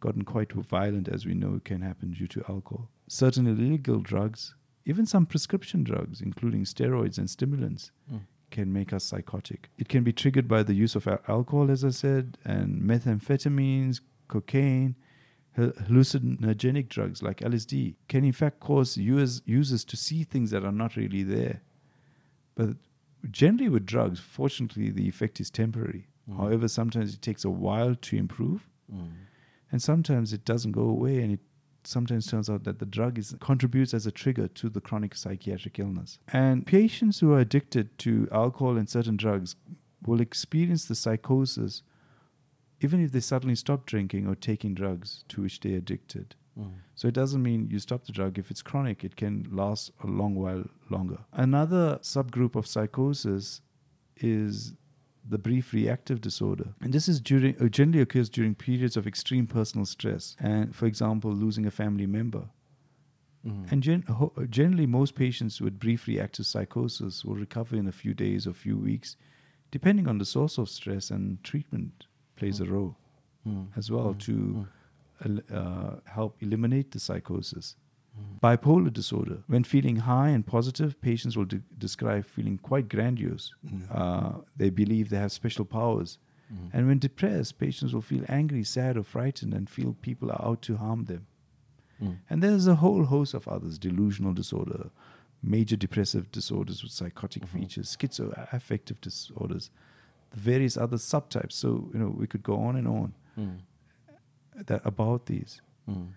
gotten 0.00 0.22
quite 0.22 0.52
violent, 0.52 1.08
as 1.08 1.24
we 1.24 1.32
know 1.32 1.60
can 1.64 1.80
happen 1.80 2.12
due 2.12 2.26
to 2.26 2.44
alcohol. 2.48 2.90
Certain 3.08 3.46
illegal 3.46 4.00
drugs, 4.00 4.54
even 4.86 5.04
some 5.04 5.26
prescription 5.26 5.84
drugs, 5.84 6.20
including 6.20 6.62
steroids 6.64 7.18
and 7.18 7.28
stimulants, 7.28 7.90
Mm. 8.10 8.20
can 8.50 8.72
make 8.72 8.92
us 8.92 9.04
psychotic. 9.04 9.68
It 9.76 9.88
can 9.88 10.04
be 10.04 10.12
triggered 10.12 10.46
by 10.48 10.62
the 10.62 10.74
use 10.74 10.94
of 10.94 11.06
alcohol, 11.08 11.70
as 11.70 11.84
I 11.84 11.90
said, 11.90 12.38
and 12.44 12.80
methamphetamines, 12.82 14.00
cocaine, 14.28 14.94
hallucinogenic 15.56 16.88
drugs 16.88 17.22
like 17.22 17.38
LSD 17.40 17.94
can 18.08 18.24
in 18.24 18.32
fact 18.32 18.60
cause 18.60 18.96
us- 18.98 19.42
users 19.46 19.84
to 19.84 19.96
see 19.96 20.22
things 20.24 20.50
that 20.50 20.64
are 20.64 20.72
not 20.72 20.96
really 20.96 21.22
there. 21.22 21.62
But 22.54 22.76
generally, 23.30 23.68
with 23.68 23.86
drugs, 23.86 24.20
fortunately, 24.20 24.90
the 24.90 25.08
effect 25.08 25.40
is 25.40 25.50
temporary. 25.50 26.06
Mm. 26.30 26.36
However, 26.36 26.68
sometimes 26.68 27.14
it 27.14 27.22
takes 27.22 27.44
a 27.44 27.50
while 27.50 27.94
to 27.94 28.16
improve, 28.16 28.68
Mm. 28.92 29.10
and 29.72 29.82
sometimes 29.82 30.32
it 30.32 30.44
doesn't 30.44 30.72
go 30.72 30.82
away, 30.88 31.22
and 31.22 31.32
it 31.32 31.40
sometimes 31.86 32.26
turns 32.26 32.48
out 32.50 32.64
that 32.64 32.78
the 32.78 32.86
drug 32.86 33.18
is 33.18 33.34
contributes 33.40 33.94
as 33.94 34.06
a 34.06 34.10
trigger 34.10 34.48
to 34.48 34.68
the 34.68 34.80
chronic 34.80 35.14
psychiatric 35.14 35.78
illness. 35.78 36.18
And 36.32 36.66
patients 36.66 37.20
who 37.20 37.32
are 37.32 37.40
addicted 37.40 37.98
to 38.00 38.28
alcohol 38.32 38.76
and 38.76 38.88
certain 38.88 39.16
drugs 39.16 39.56
will 40.04 40.20
experience 40.20 40.84
the 40.84 40.94
psychosis 40.94 41.82
even 42.80 43.02
if 43.02 43.12
they 43.12 43.20
suddenly 43.20 43.54
stop 43.54 43.86
drinking 43.86 44.26
or 44.26 44.34
taking 44.34 44.74
drugs 44.74 45.24
to 45.28 45.42
which 45.42 45.60
they're 45.60 45.78
addicted. 45.78 46.34
Mm. 46.58 46.72
So 46.94 47.08
it 47.08 47.14
doesn't 47.14 47.42
mean 47.42 47.68
you 47.70 47.78
stop 47.78 48.04
the 48.04 48.12
drug. 48.12 48.38
If 48.38 48.50
it's 48.50 48.62
chronic, 48.62 49.04
it 49.04 49.16
can 49.16 49.46
last 49.50 49.90
a 50.02 50.06
long 50.06 50.34
while 50.34 50.64
longer. 50.90 51.18
Another 51.32 51.98
subgroup 52.02 52.54
of 52.54 52.66
psychosis 52.66 53.60
is 54.16 54.74
the 55.28 55.38
brief 55.38 55.72
reactive 55.72 56.20
disorder. 56.20 56.68
And 56.80 56.92
this 56.92 57.08
is 57.08 57.20
during 57.20 57.56
uh, 57.60 57.68
generally 57.68 58.00
occurs 58.02 58.28
during 58.28 58.54
periods 58.54 58.96
of 58.96 59.06
extreme 59.06 59.46
personal 59.46 59.84
stress 59.86 60.36
and 60.40 60.74
for 60.74 60.86
example 60.86 61.32
losing 61.32 61.66
a 61.66 61.70
family 61.70 62.06
member. 62.06 62.44
Mm. 63.46 63.72
And 63.72 63.82
gen- 63.82 64.02
ho- 64.02 64.32
generally 64.50 64.86
most 64.86 65.14
patients 65.14 65.60
with 65.60 65.78
brief 65.78 66.06
reactive 66.06 66.46
psychosis 66.46 67.24
will 67.24 67.36
recover 67.36 67.76
in 67.76 67.86
a 67.86 67.92
few 67.92 68.14
days 68.14 68.46
or 68.46 68.52
few 68.54 68.76
weeks 68.76 69.16
depending 69.72 70.06
on 70.08 70.18
the 70.18 70.24
source 70.24 70.58
of 70.58 70.68
stress 70.68 71.10
and 71.10 71.42
treatment 71.42 72.06
plays 72.36 72.60
a 72.60 72.64
role 72.64 72.96
Mm. 73.46 73.66
as 73.76 73.90
well 73.90 74.14
Mm. 74.14 74.18
to 74.26 74.66
uh, 75.54 75.96
help 76.04 76.36
eliminate 76.40 76.90
the 76.90 76.98
psychosis. 77.00 77.76
Mm. 78.18 78.40
Bipolar 78.40 78.92
disorder. 78.92 79.42
When 79.46 79.64
feeling 79.64 79.96
high 79.96 80.28
and 80.30 80.46
positive, 80.46 81.00
patients 81.00 81.36
will 81.36 81.44
de- 81.46 81.62
describe 81.78 82.24
feeling 82.24 82.58
quite 82.58 82.88
grandiose. 82.88 83.54
Mm. 83.66 83.82
Uh, 83.90 84.32
they 84.56 84.70
believe 84.70 85.10
they 85.10 85.18
have 85.18 85.32
special 85.32 85.64
powers. 85.64 86.18
Mm. 86.52 86.70
And 86.72 86.86
when 86.86 86.98
depressed, 86.98 87.58
patients 87.58 87.92
will 87.92 88.02
feel 88.02 88.24
angry, 88.28 88.64
sad, 88.64 88.96
or 88.96 89.02
frightened 89.02 89.52
and 89.54 89.68
feel 89.68 89.96
people 90.00 90.30
are 90.30 90.42
out 90.42 90.62
to 90.62 90.76
harm 90.76 91.04
them. 91.04 91.26
Mm. 92.02 92.16
And 92.30 92.42
there's 92.42 92.66
a 92.66 92.76
whole 92.76 93.04
host 93.04 93.34
of 93.34 93.48
others 93.48 93.78
delusional 93.78 94.32
disorder, 94.32 94.90
major 95.42 95.76
depressive 95.76 96.30
disorders 96.30 96.82
with 96.82 96.92
psychotic 96.92 97.44
Mhm. 97.44 97.48
features, 97.48 97.96
schizoaffective 97.96 99.00
disorders, 99.00 99.70
the 100.30 100.40
various 100.40 100.76
other 100.76 100.96
subtypes. 100.98 101.52
So, 101.52 101.90
you 101.92 101.98
know, 101.98 102.08
we 102.08 102.26
could 102.26 102.42
go 102.42 102.56
on 102.56 102.76
and 102.76 102.86
on 102.88 103.14
Mm. 103.38 103.58
that, 104.66 104.80
about 104.86 105.26
these. 105.26 105.60
Mm. 105.88 106.08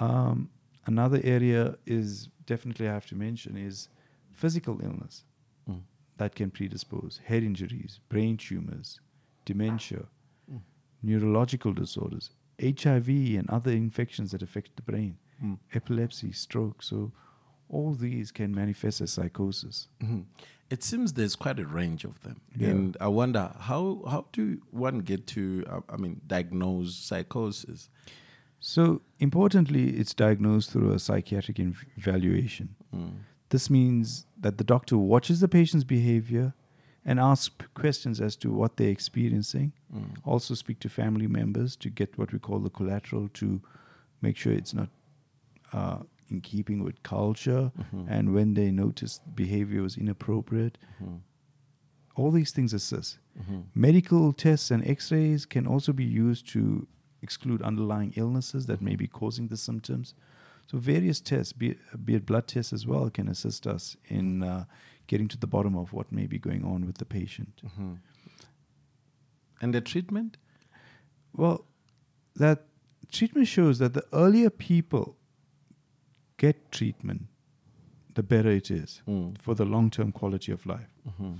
Um, 0.00 0.50
another 0.86 1.20
area 1.24 1.76
is 1.86 2.28
definitely 2.46 2.88
I 2.88 2.92
have 2.94 3.06
to 3.06 3.14
mention 3.16 3.56
is 3.56 3.88
physical 4.32 4.80
illness 4.82 5.24
Mm. 5.68 5.82
that 6.18 6.34
can 6.34 6.50
predispose 6.50 7.18
head 7.24 7.42
injuries, 7.42 8.00
brain 8.08 8.36
tumors, 8.36 9.00
dementia, 9.44 10.06
Mm. 10.50 10.60
neurological 11.02 11.72
disorders, 11.74 12.30
HIV, 12.58 13.08
and 13.36 13.48
other 13.50 13.72
infections 13.72 14.30
that 14.30 14.42
affect 14.42 14.76
the 14.76 14.82
brain, 14.82 15.18
Mm. 15.42 15.58
epilepsy, 15.72 16.32
stroke. 16.32 16.82
So, 16.82 17.12
all 17.68 17.94
these 17.94 18.30
can 18.30 18.54
manifest 18.54 19.00
as 19.00 19.12
psychosis. 19.12 19.88
Mhm. 20.00 20.24
It 20.70 20.82
seems 20.84 21.12
there's 21.12 21.34
quite 21.36 21.58
a 21.58 21.66
range 21.66 22.04
of 22.04 22.20
them, 22.20 22.40
Yeah. 22.56 22.68
and 22.70 22.96
I 23.00 23.08
wonder 23.08 23.52
how 23.58 24.02
how 24.06 24.26
do 24.32 24.62
one 24.70 25.00
get 25.00 25.26
to 25.28 25.64
uh, 25.66 25.80
I 25.88 25.96
mean 25.96 26.20
diagnose 26.26 26.94
psychosis? 26.96 27.90
So, 28.60 29.02
importantly, 29.20 29.90
it's 29.90 30.14
diagnosed 30.14 30.70
through 30.70 30.92
a 30.92 30.98
psychiatric 30.98 31.58
evaluation. 31.96 32.74
Mm. 32.94 33.10
This 33.50 33.70
means 33.70 34.26
that 34.40 34.58
the 34.58 34.64
doctor 34.64 34.98
watches 34.98 35.40
the 35.40 35.48
patient's 35.48 35.84
behavior 35.84 36.54
and 37.04 37.20
asks 37.20 37.54
questions 37.74 38.20
as 38.20 38.34
to 38.36 38.50
what 38.50 38.76
they're 38.76 38.90
experiencing. 38.90 39.72
Mm. 39.94 40.16
Also, 40.24 40.54
speak 40.54 40.80
to 40.80 40.88
family 40.88 41.28
members 41.28 41.76
to 41.76 41.90
get 41.90 42.18
what 42.18 42.32
we 42.32 42.38
call 42.38 42.58
the 42.58 42.70
collateral 42.70 43.28
to 43.34 43.60
make 44.20 44.36
sure 44.36 44.52
it's 44.52 44.74
not 44.74 44.88
uh, 45.72 45.98
in 46.30 46.40
keeping 46.40 46.82
with 46.82 47.02
culture. 47.02 47.70
Mhm. 47.76 48.06
And 48.08 48.32
when 48.34 48.54
they 48.54 48.70
notice 48.70 49.20
behavior 49.34 49.82
was 49.82 49.96
inappropriate, 49.96 50.78
Mhm. 51.02 51.20
all 52.14 52.30
these 52.30 52.52
things 52.52 52.72
assist. 52.72 53.18
Mhm. 53.38 53.64
Medical 53.74 54.32
tests 54.32 54.70
and 54.70 54.84
x 54.86 55.10
rays 55.12 55.44
can 55.44 55.66
also 55.66 55.92
be 55.92 56.04
used 56.04 56.46
to 56.48 56.86
exclude 57.26 57.60
underlying 57.70 58.12
illnesses 58.22 58.62
that 58.66 58.80
may 58.88 58.96
be 58.96 59.08
causing 59.20 59.48
the 59.48 59.56
symptoms. 59.68 60.14
So, 60.68 60.78
various 60.78 61.20
tests, 61.30 61.52
be 61.62 61.66
it, 61.72 61.78
be 62.06 62.14
it 62.18 62.24
blood 62.30 62.46
tests 62.52 62.72
as 62.78 62.84
well, 62.86 63.10
can 63.10 63.28
assist 63.28 63.66
us 63.66 63.96
in 64.18 64.42
uh, 64.42 64.64
getting 65.10 65.28
to 65.34 65.38
the 65.44 65.50
bottom 65.56 65.74
of 65.82 65.92
what 65.96 66.08
may 66.18 66.26
be 66.34 66.38
going 66.48 66.64
on 66.72 66.86
with 66.86 66.98
the 66.98 67.04
patient. 67.04 67.54
Mm-hmm. 67.66 67.94
And 69.60 69.74
the 69.74 69.80
treatment? 69.92 70.36
Well, 71.32 71.58
that 72.44 72.58
treatment 73.18 73.46
shows 73.56 73.78
that 73.78 73.94
the 73.94 74.04
earlier 74.12 74.50
people 74.50 75.16
get 76.36 76.56
treatment, 76.78 77.22
the 78.14 78.22
better 78.22 78.50
it 78.50 78.70
is 78.70 79.02
Mm. 79.06 79.38
for 79.44 79.54
the 79.54 79.64
long 79.64 79.90
term 79.90 80.12
quality 80.12 80.52
of 80.52 80.66
life. 80.66 80.92
Mm-hmm. 81.08 81.34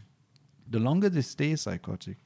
The 0.75 0.79
longer 0.79 1.09
they 1.09 1.23
stay 1.23 1.57
psychotic, 1.57 2.17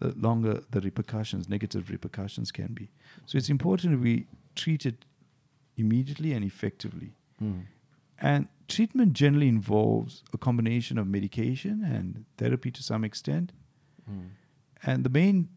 the 0.00 0.14
longer 0.16 0.62
the 0.70 0.80
repercussions, 0.80 1.48
negative 1.48 1.90
repercussions 1.90 2.52
can 2.52 2.72
be. 2.72 2.90
So 3.26 3.38
it's 3.38 3.48
important 3.48 4.00
we 4.00 4.26
treat 4.54 4.86
it 4.86 5.04
immediately 5.76 6.32
and 6.32 6.44
effectively. 6.44 7.14
Mm. 7.42 7.66
And 8.20 8.48
treatment 8.66 9.12
generally 9.12 9.48
involves 9.48 10.22
a 10.32 10.38
combination 10.38 10.98
of 10.98 11.06
medication 11.06 11.84
and 11.84 12.24
therapy 12.36 12.70
to 12.72 12.82
some 12.82 13.04
extent. 13.04 13.52
Mm. 14.10 14.30
And 14.82 15.04
the 15.04 15.10
main 15.10 15.48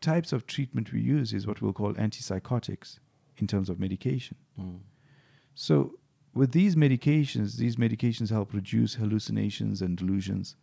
types 0.00 0.32
of 0.32 0.46
treatment 0.46 0.92
we 0.92 1.00
use 1.00 1.32
is 1.32 1.46
what 1.46 1.60
we'll 1.60 1.72
call 1.72 1.94
antipsychotics 1.94 2.98
in 3.38 3.46
terms 3.46 3.68
of 3.68 3.78
medication. 3.78 4.36
Mm. 4.60 4.80
So, 5.54 5.98
with 6.34 6.52
these 6.52 6.76
medications, 6.76 7.56
these 7.56 7.76
medications 7.76 8.28
help 8.28 8.52
reduce 8.52 8.94
hallucinations 8.94 9.80
and 9.80 9.96
delusions 9.96 10.54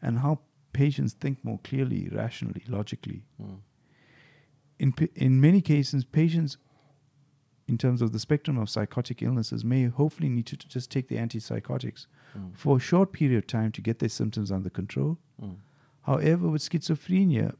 and 0.00 0.20
help 0.20 0.44
patients 0.84 1.12
think 1.22 1.36
more 1.48 1.60
clearly, 1.68 2.08
rationally, 2.22 2.62
logically. 2.68 3.20
Mm. 3.42 3.58
In, 4.78 4.92
pa- 4.92 5.14
in 5.26 5.40
many 5.40 5.60
cases, 5.60 6.04
patients, 6.04 6.58
in 7.66 7.76
terms 7.78 8.00
of 8.02 8.12
the 8.12 8.18
spectrum 8.18 8.58
of 8.58 8.68
psychotic 8.68 9.22
illnesses, 9.22 9.64
may 9.64 9.84
hopefully 10.00 10.28
need 10.28 10.46
to, 10.46 10.56
to 10.56 10.68
just 10.68 10.90
take 10.90 11.06
the 11.08 11.16
antipsychotics 11.16 12.06
Mm. 12.36 12.50
for 12.54 12.76
a 12.76 12.80
short 12.80 13.08
period 13.12 13.38
of 13.38 13.46
time 13.46 13.70
to 13.72 13.80
get 13.80 13.98
their 13.98 14.10
symptoms 14.10 14.50
under 14.52 14.68
control. 14.70 15.16
Mm. 15.40 15.56
However, 16.02 16.48
with 16.52 16.62
schizophrenia, 16.70 17.54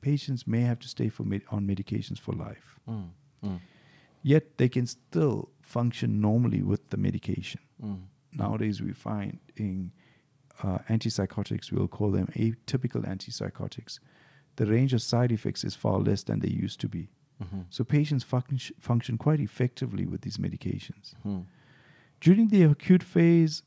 patients 0.00 0.46
may 0.46 0.62
have 0.70 0.78
to 0.78 0.88
stay 0.88 1.08
for 1.10 1.24
med- 1.24 1.44
on 1.50 1.66
medications 1.66 2.18
for 2.18 2.32
life. 2.48 2.78
Mm. 2.88 3.08
Mm. 3.44 3.60
Yet 4.22 4.44
they 4.56 4.68
can 4.70 4.86
still 4.86 5.50
function 5.60 6.20
normally 6.20 6.62
with 6.62 6.82
the 6.90 6.96
medication. 6.96 7.60
Mm. 7.84 8.00
Nowadays, 8.32 8.80
we 8.80 8.92
find 8.94 9.38
in 9.56 9.92
uh, 10.62 10.78
antipsychotics, 10.88 11.72
we'll 11.72 11.88
call 11.88 12.10
them 12.10 12.26
atypical 12.36 13.04
antipsychotics, 13.06 13.98
the 14.56 14.66
range 14.66 14.92
of 14.92 15.02
side 15.02 15.32
effects 15.32 15.64
is 15.64 15.74
far 15.74 15.98
less 15.98 16.22
than 16.24 16.40
they 16.40 16.48
used 16.50 16.80
to 16.80 16.88
be. 16.88 17.08
Mhm. 17.42 17.64
So 17.70 17.84
patients 17.84 18.24
func- 18.24 18.72
function 18.78 19.16
quite 19.18 19.40
effectively 19.40 20.06
with 20.06 20.20
these 20.22 20.36
medications. 20.38 21.14
Mhm. 21.24 21.46
During 22.20 22.48
the 22.48 22.62
acute 22.62 23.02
phase 23.02 23.62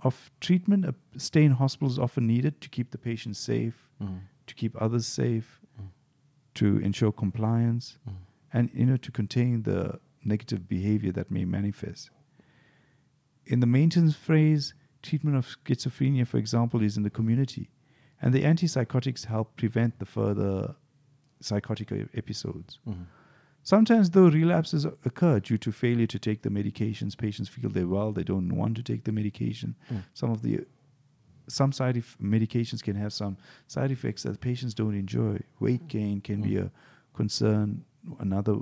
of 0.00 0.30
treatment, 0.40 0.84
a 0.84 0.94
stay 1.18 1.44
in 1.44 1.52
hospital 1.52 1.88
is 1.88 1.98
often 1.98 2.26
needed 2.26 2.60
to 2.60 2.68
keep 2.68 2.90
the 2.90 2.98
patient 2.98 3.36
safe, 3.36 3.88
Mm. 4.00 4.20
to 4.46 4.54
keep 4.54 4.80
others 4.80 5.06
safe, 5.06 5.60
Mm. 5.80 5.88
to 6.54 6.78
ensure 6.78 7.12
compliance, 7.12 7.98
Mm. 8.08 8.14
and 8.52 8.70
you 8.74 8.86
know 8.86 8.96
to 8.96 9.10
contain 9.12 9.62
the 9.62 10.00
negative 10.24 10.66
behavior 10.68 11.12
that 11.12 11.30
may 11.30 11.44
manifest. 11.44 12.10
In 13.44 13.60
the 13.60 13.66
maintenance 13.66 14.14
phase, 14.16 14.72
treatment 15.02 15.36
of 15.36 15.46
schizophrenia, 15.46 16.26
for 16.26 16.38
example, 16.38 16.82
is 16.82 16.96
in 16.96 17.02
the 17.02 17.10
community, 17.10 17.68
and 18.20 18.32
the 18.32 18.42
antipsychotics 18.42 19.26
help 19.26 19.56
prevent 19.56 19.98
the 19.98 20.06
further 20.06 20.74
psychotic 21.40 21.90
episodes. 22.14 22.78
Mhm. 22.86 23.06
Sometimes, 23.64 24.10
though, 24.10 24.28
relapses 24.28 24.84
occur 24.84 25.38
due 25.40 25.58
to 25.58 25.70
failure 25.72 26.06
to 26.08 26.18
take 26.18 26.42
the 26.42 26.50
medications. 26.50 27.16
Patients 27.16 27.48
feel 27.48 27.70
they're 27.70 27.86
well, 27.86 28.12
they 28.12 28.24
don't 28.24 28.50
want 28.56 28.76
to 28.76 28.82
take 28.82 29.04
the 29.04 29.12
medication. 29.12 29.76
Mm. 29.90 30.02
Some 30.14 30.30
of 30.30 30.42
the 30.42 30.66
some 31.48 31.72
side 31.72 31.96
eff- 31.96 32.16
medications 32.20 32.80
can 32.82 32.94
have 32.96 33.12
some 33.12 33.36
side 33.66 33.90
effects 33.90 34.22
that 34.22 34.40
patients 34.40 34.74
don't 34.74 34.94
enjoy. 34.94 35.38
Weight 35.58 35.86
gain 35.88 36.20
can 36.20 36.40
be 36.40 36.50
Mm. 36.52 36.66
a 36.66 36.70
concern. 37.14 37.84
Another 38.20 38.56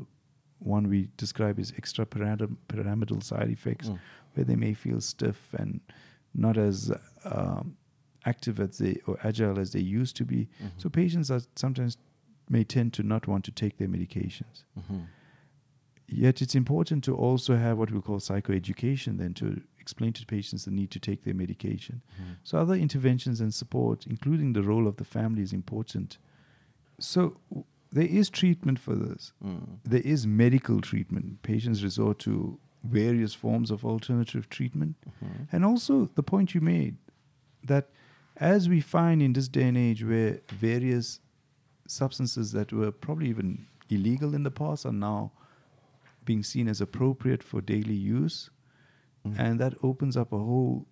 one 0.58 0.88
we 0.88 1.08
describe 1.18 1.58
is 1.58 1.72
extrapyramidal 1.72 3.22
side 3.22 3.50
effects, 3.50 3.88
Mm. 3.90 3.98
where 4.34 4.44
they 4.44 4.56
may 4.56 4.74
feel 4.74 5.00
stiff 5.00 5.52
and 5.54 5.80
not 6.34 6.56
as 6.56 6.90
um, 7.24 7.76
active 8.24 8.60
as 8.60 8.78
they 8.78 9.00
or 9.06 9.18
agile 9.24 9.58
as 9.58 9.72
they 9.72 9.80
used 9.80 10.16
to 10.16 10.24
be. 10.24 10.48
Mhm. 10.62 10.70
So 10.78 10.88
patients 10.88 11.30
are 11.30 11.40
sometimes 11.56 11.96
may 12.48 12.64
tend 12.64 12.92
to 12.94 13.02
not 13.02 13.26
want 13.26 13.44
to 13.44 13.50
take 13.52 13.76
their 13.78 13.88
medications. 13.88 14.64
Mhm. 14.78 15.06
Yet 16.08 16.42
it's 16.42 16.56
important 16.56 17.04
to 17.04 17.14
also 17.14 17.56
have 17.56 17.78
what 17.78 17.92
we 17.92 18.00
call 18.00 18.18
psychoeducation 18.18 19.18
then 19.18 19.32
to 19.34 19.62
explain 19.78 20.12
to 20.14 20.26
patients 20.26 20.64
the 20.64 20.70
need 20.72 20.90
to 20.90 20.98
take 20.98 21.22
their 21.22 21.34
medication. 21.34 22.02
Mhm. 22.20 22.36
So 22.42 22.58
other 22.58 22.74
interventions 22.74 23.40
and 23.40 23.54
support, 23.54 24.06
including 24.06 24.52
the 24.54 24.62
role 24.62 24.88
of 24.88 24.96
the 24.96 25.04
family, 25.04 25.42
is 25.42 25.52
important. 25.52 26.18
So 26.98 27.36
w- 27.48 27.64
there 27.92 28.06
is 28.06 28.28
treatment 28.28 28.78
for 28.78 28.94
this. 28.94 29.32
Mm. 29.42 29.78
There 29.84 30.00
is 30.04 30.26
medical 30.26 30.80
treatment. 30.80 31.42
Patients 31.42 31.82
resort 31.82 32.18
to 32.20 32.58
various 32.84 33.34
forms 33.34 33.70
of 33.70 33.84
alternative 33.84 34.48
treatment. 34.48 34.96
Mhm. 35.22 35.48
And 35.52 35.64
also 35.64 36.06
the 36.14 36.22
point 36.22 36.54
you 36.54 36.60
made 36.60 36.96
that 37.64 37.90
as 38.36 38.68
we 38.68 38.80
find 38.80 39.22
in 39.22 39.32
this 39.34 39.48
day 39.48 39.68
and 39.68 39.76
age 39.76 40.02
where 40.04 40.40
various 40.50 41.20
substances 41.86 42.52
that 42.52 42.72
were 42.72 42.90
probably 42.90 43.28
even 43.28 43.66
illegal 43.90 44.34
in 44.34 44.44
the 44.44 44.50
past 44.50 44.86
are 44.86 44.92
now 44.92 45.32
being 46.24 46.42
seen 46.42 46.68
as 46.68 46.80
appropriate 46.80 47.42
for 47.42 47.60
daily 47.60 47.94
use, 47.94 48.50
Mm. 49.26 49.38
and 49.38 49.60
that 49.60 49.74
opens 49.82 50.16
up 50.16 50.32
a 50.32 50.38
whole 50.38 50.86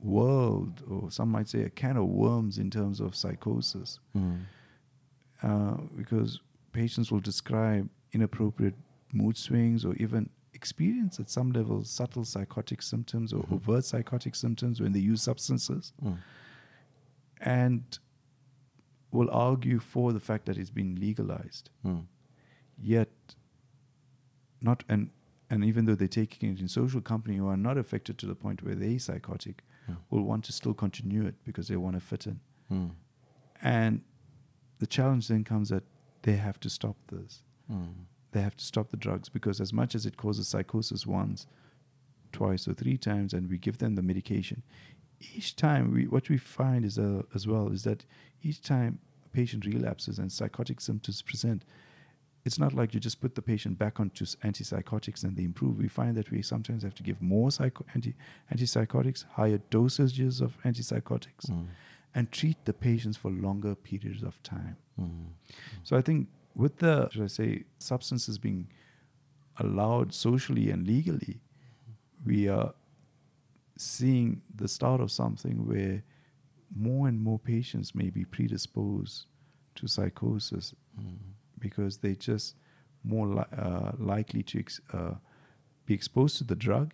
world, 0.00 0.82
or 0.88 1.10
some 1.10 1.30
might 1.30 1.48
say 1.48 1.62
a 1.62 1.70
can 1.70 1.96
of 1.96 2.06
worms 2.08 2.58
in 2.58 2.68
terms 2.70 3.00
of 3.00 3.14
psychosis, 3.14 4.00
Mm. 4.14 4.40
uh, 5.42 5.76
because 5.96 6.40
patients 6.72 7.10
will 7.12 7.20
describe 7.20 7.88
inappropriate 8.12 8.74
mood 9.12 9.36
swings 9.36 9.84
or 9.84 9.94
even 9.96 10.28
experience 10.62 11.18
at 11.22 11.28
some 11.28 11.50
level 11.52 11.82
subtle 11.84 12.24
psychotic 12.24 12.80
symptoms 12.82 13.32
or 13.32 13.42
Mhm. 13.42 13.52
overt 13.56 13.84
psychotic 13.84 14.34
symptoms 14.36 14.80
when 14.80 14.92
they 14.92 15.00
use 15.12 15.20
substances, 15.22 15.92
Mm. 16.00 16.18
and 17.40 17.98
will 19.10 19.30
argue 19.30 19.78
for 19.80 20.12
the 20.12 20.20
fact 20.20 20.46
that 20.46 20.56
it's 20.56 20.70
been 20.70 20.94
legalized. 21.06 21.68
Mm. 21.84 22.06
Yet, 22.78 23.10
not 24.60 24.84
and 24.88 25.10
and 25.50 25.64
even 25.64 25.84
though 25.84 25.94
they're 25.96 26.08
taking 26.22 26.50
it 26.52 26.60
in 26.60 26.68
social 26.68 27.02
company 27.02 27.36
who 27.36 27.46
are 27.46 27.58
not 27.68 27.76
affected 27.76 28.16
to 28.18 28.26
the 28.26 28.34
point 28.34 28.62
where 28.62 28.74
they're 28.74 28.98
psychotic, 28.98 29.62
Mm. 29.86 29.96
will 30.10 30.22
want 30.30 30.44
to 30.46 30.52
still 30.52 30.72
continue 30.74 31.26
it 31.26 31.34
because 31.44 31.66
they 31.68 31.76
want 31.76 31.94
to 31.94 32.00
fit 32.00 32.26
in. 32.26 32.40
Mm. 32.70 32.90
And 33.60 34.00
the 34.78 34.86
challenge 34.86 35.28
then 35.28 35.44
comes 35.44 35.68
that 35.68 35.82
they 36.22 36.36
have 36.36 36.58
to 36.60 36.70
stop 36.70 36.96
this. 37.08 37.42
Mm. 38.32 38.34
They 38.34 38.42
have 38.42 38.56
to 38.56 38.64
stop 38.64 38.90
the 38.90 38.96
drugs 38.96 39.28
because 39.28 39.60
as 39.60 39.72
much 39.72 39.94
as 39.94 40.06
it 40.06 40.16
causes 40.16 40.48
psychosis 40.48 41.06
once, 41.06 41.46
twice, 42.32 42.66
or 42.66 42.74
three 42.74 42.96
times, 42.96 43.32
and 43.34 43.48
we 43.50 43.58
give 43.58 43.78
them 43.78 43.94
the 43.94 44.02
medication, 44.02 44.62
each 45.34 45.54
time 45.54 45.92
we 45.92 46.06
what 46.08 46.28
we 46.28 46.38
find 46.38 46.84
is 46.84 46.98
uh, 46.98 47.22
as 47.34 47.46
well 47.46 47.68
is 47.68 47.84
that 47.84 48.04
each 48.42 48.60
time 48.62 48.98
a 49.24 49.28
patient 49.28 49.64
relapses 49.66 50.18
and 50.18 50.32
psychotic 50.32 50.80
symptoms 50.80 51.22
present, 51.22 51.64
it's 52.44 52.58
not 52.58 52.72
like 52.72 52.92
you 52.92 52.98
just 52.98 53.20
put 53.20 53.34
the 53.36 53.42
patient 53.42 53.78
back 53.78 54.00
onto 54.00 54.24
antipsychotics 54.24 55.22
and 55.22 55.36
they 55.36 55.44
improve. 55.44 55.78
We 55.78 55.86
find 55.88 56.16
that 56.16 56.30
we 56.32 56.42
sometimes 56.42 56.82
have 56.82 56.94
to 56.96 57.02
give 57.04 57.22
more 57.22 57.50
psycho- 57.52 57.84
anti- 57.94 58.16
antipsychotics, 58.52 59.24
higher 59.30 59.58
dosages 59.70 60.40
of 60.40 60.60
antipsychotics, 60.64 61.46
Mm. 61.50 61.66
and 62.16 62.32
treat 62.32 62.64
the 62.64 62.72
patients 62.72 63.16
for 63.16 63.30
longer 63.30 63.74
periods 63.76 64.22
of 64.24 64.42
time. 64.42 64.76
Mm. 64.98 65.26
So 65.84 65.96
I 65.96 66.02
think 66.02 66.28
with 66.54 66.78
the, 66.78 67.08
should 67.10 67.22
I 67.22 67.26
say, 67.28 67.64
substances 67.78 68.38
being 68.38 68.68
allowed 69.58 70.12
socially 70.14 70.70
and 70.70 70.86
legally, 70.86 71.40
we 72.24 72.48
are 72.48 72.74
seeing 73.76 74.42
the 74.54 74.68
start 74.68 75.00
of 75.00 75.10
something 75.10 75.66
where 75.66 76.02
more 76.74 77.08
and 77.08 77.20
more 77.20 77.38
patients 77.38 77.94
may 77.94 78.10
be 78.10 78.24
predisposed 78.24 79.26
to 79.76 79.86
psychosis 79.86 80.74
Mm. 81.00 81.16
because 81.58 81.96
they're 81.98 82.14
just 82.14 82.54
more 83.02 83.26
li- 83.26 83.56
uh, 83.56 83.92
likely 83.98 84.42
to 84.42 84.58
ex- 84.58 84.80
uh, 84.92 85.14
be 85.86 85.94
exposed 85.94 86.36
to 86.36 86.44
the 86.44 86.54
drug 86.54 86.92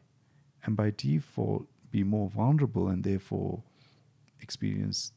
and 0.64 0.77
by 0.77 0.90
default 0.97 1.66
be 1.90 2.05
more 2.05 2.29
vulnerable 2.31 2.87
and 2.87 3.03
therefore 3.03 3.64
experience 4.40 5.12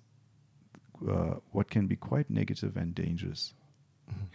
uh, 1.07 1.35
what 1.51 1.69
can 1.69 1.85
be 1.85 1.95
quite 1.95 2.27
negative 2.31 2.75
and 2.75 2.95
dangerous 2.95 3.53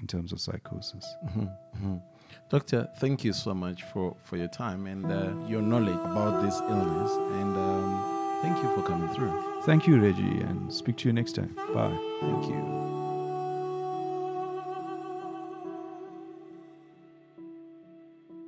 in 0.01 0.07
terms 0.07 0.33
of 0.33 0.41
psychosis. 0.41 1.07
Mhm, 1.27 1.57
mhm. 1.81 2.01
Doctor, 2.49 2.89
thank 2.99 3.25
you 3.25 3.33
so 3.33 3.55
much 3.55 3.83
for, 3.93 4.15
for 4.25 4.37
your 4.37 4.49
time 4.49 4.87
and 4.87 5.05
uh, 5.07 5.33
your 5.49 5.63
knowledge 5.63 5.95
about 5.97 6.43
this 6.45 6.61
illness. 6.61 7.11
And 7.41 7.57
um, 7.57 8.41
thank 8.43 8.63
you 8.63 8.75
for 8.75 8.83
coming 8.83 9.09
through. 9.15 9.33
Thank 9.63 9.87
you, 9.89 10.01
Reggie, 10.01 10.41
and 10.43 10.73
speak 10.73 10.97
to 10.99 11.09
you 11.09 11.13
next 11.13 11.35
time. 11.35 11.55
Bye. 11.75 11.97
Thank 12.21 12.47
you. 12.47 13.06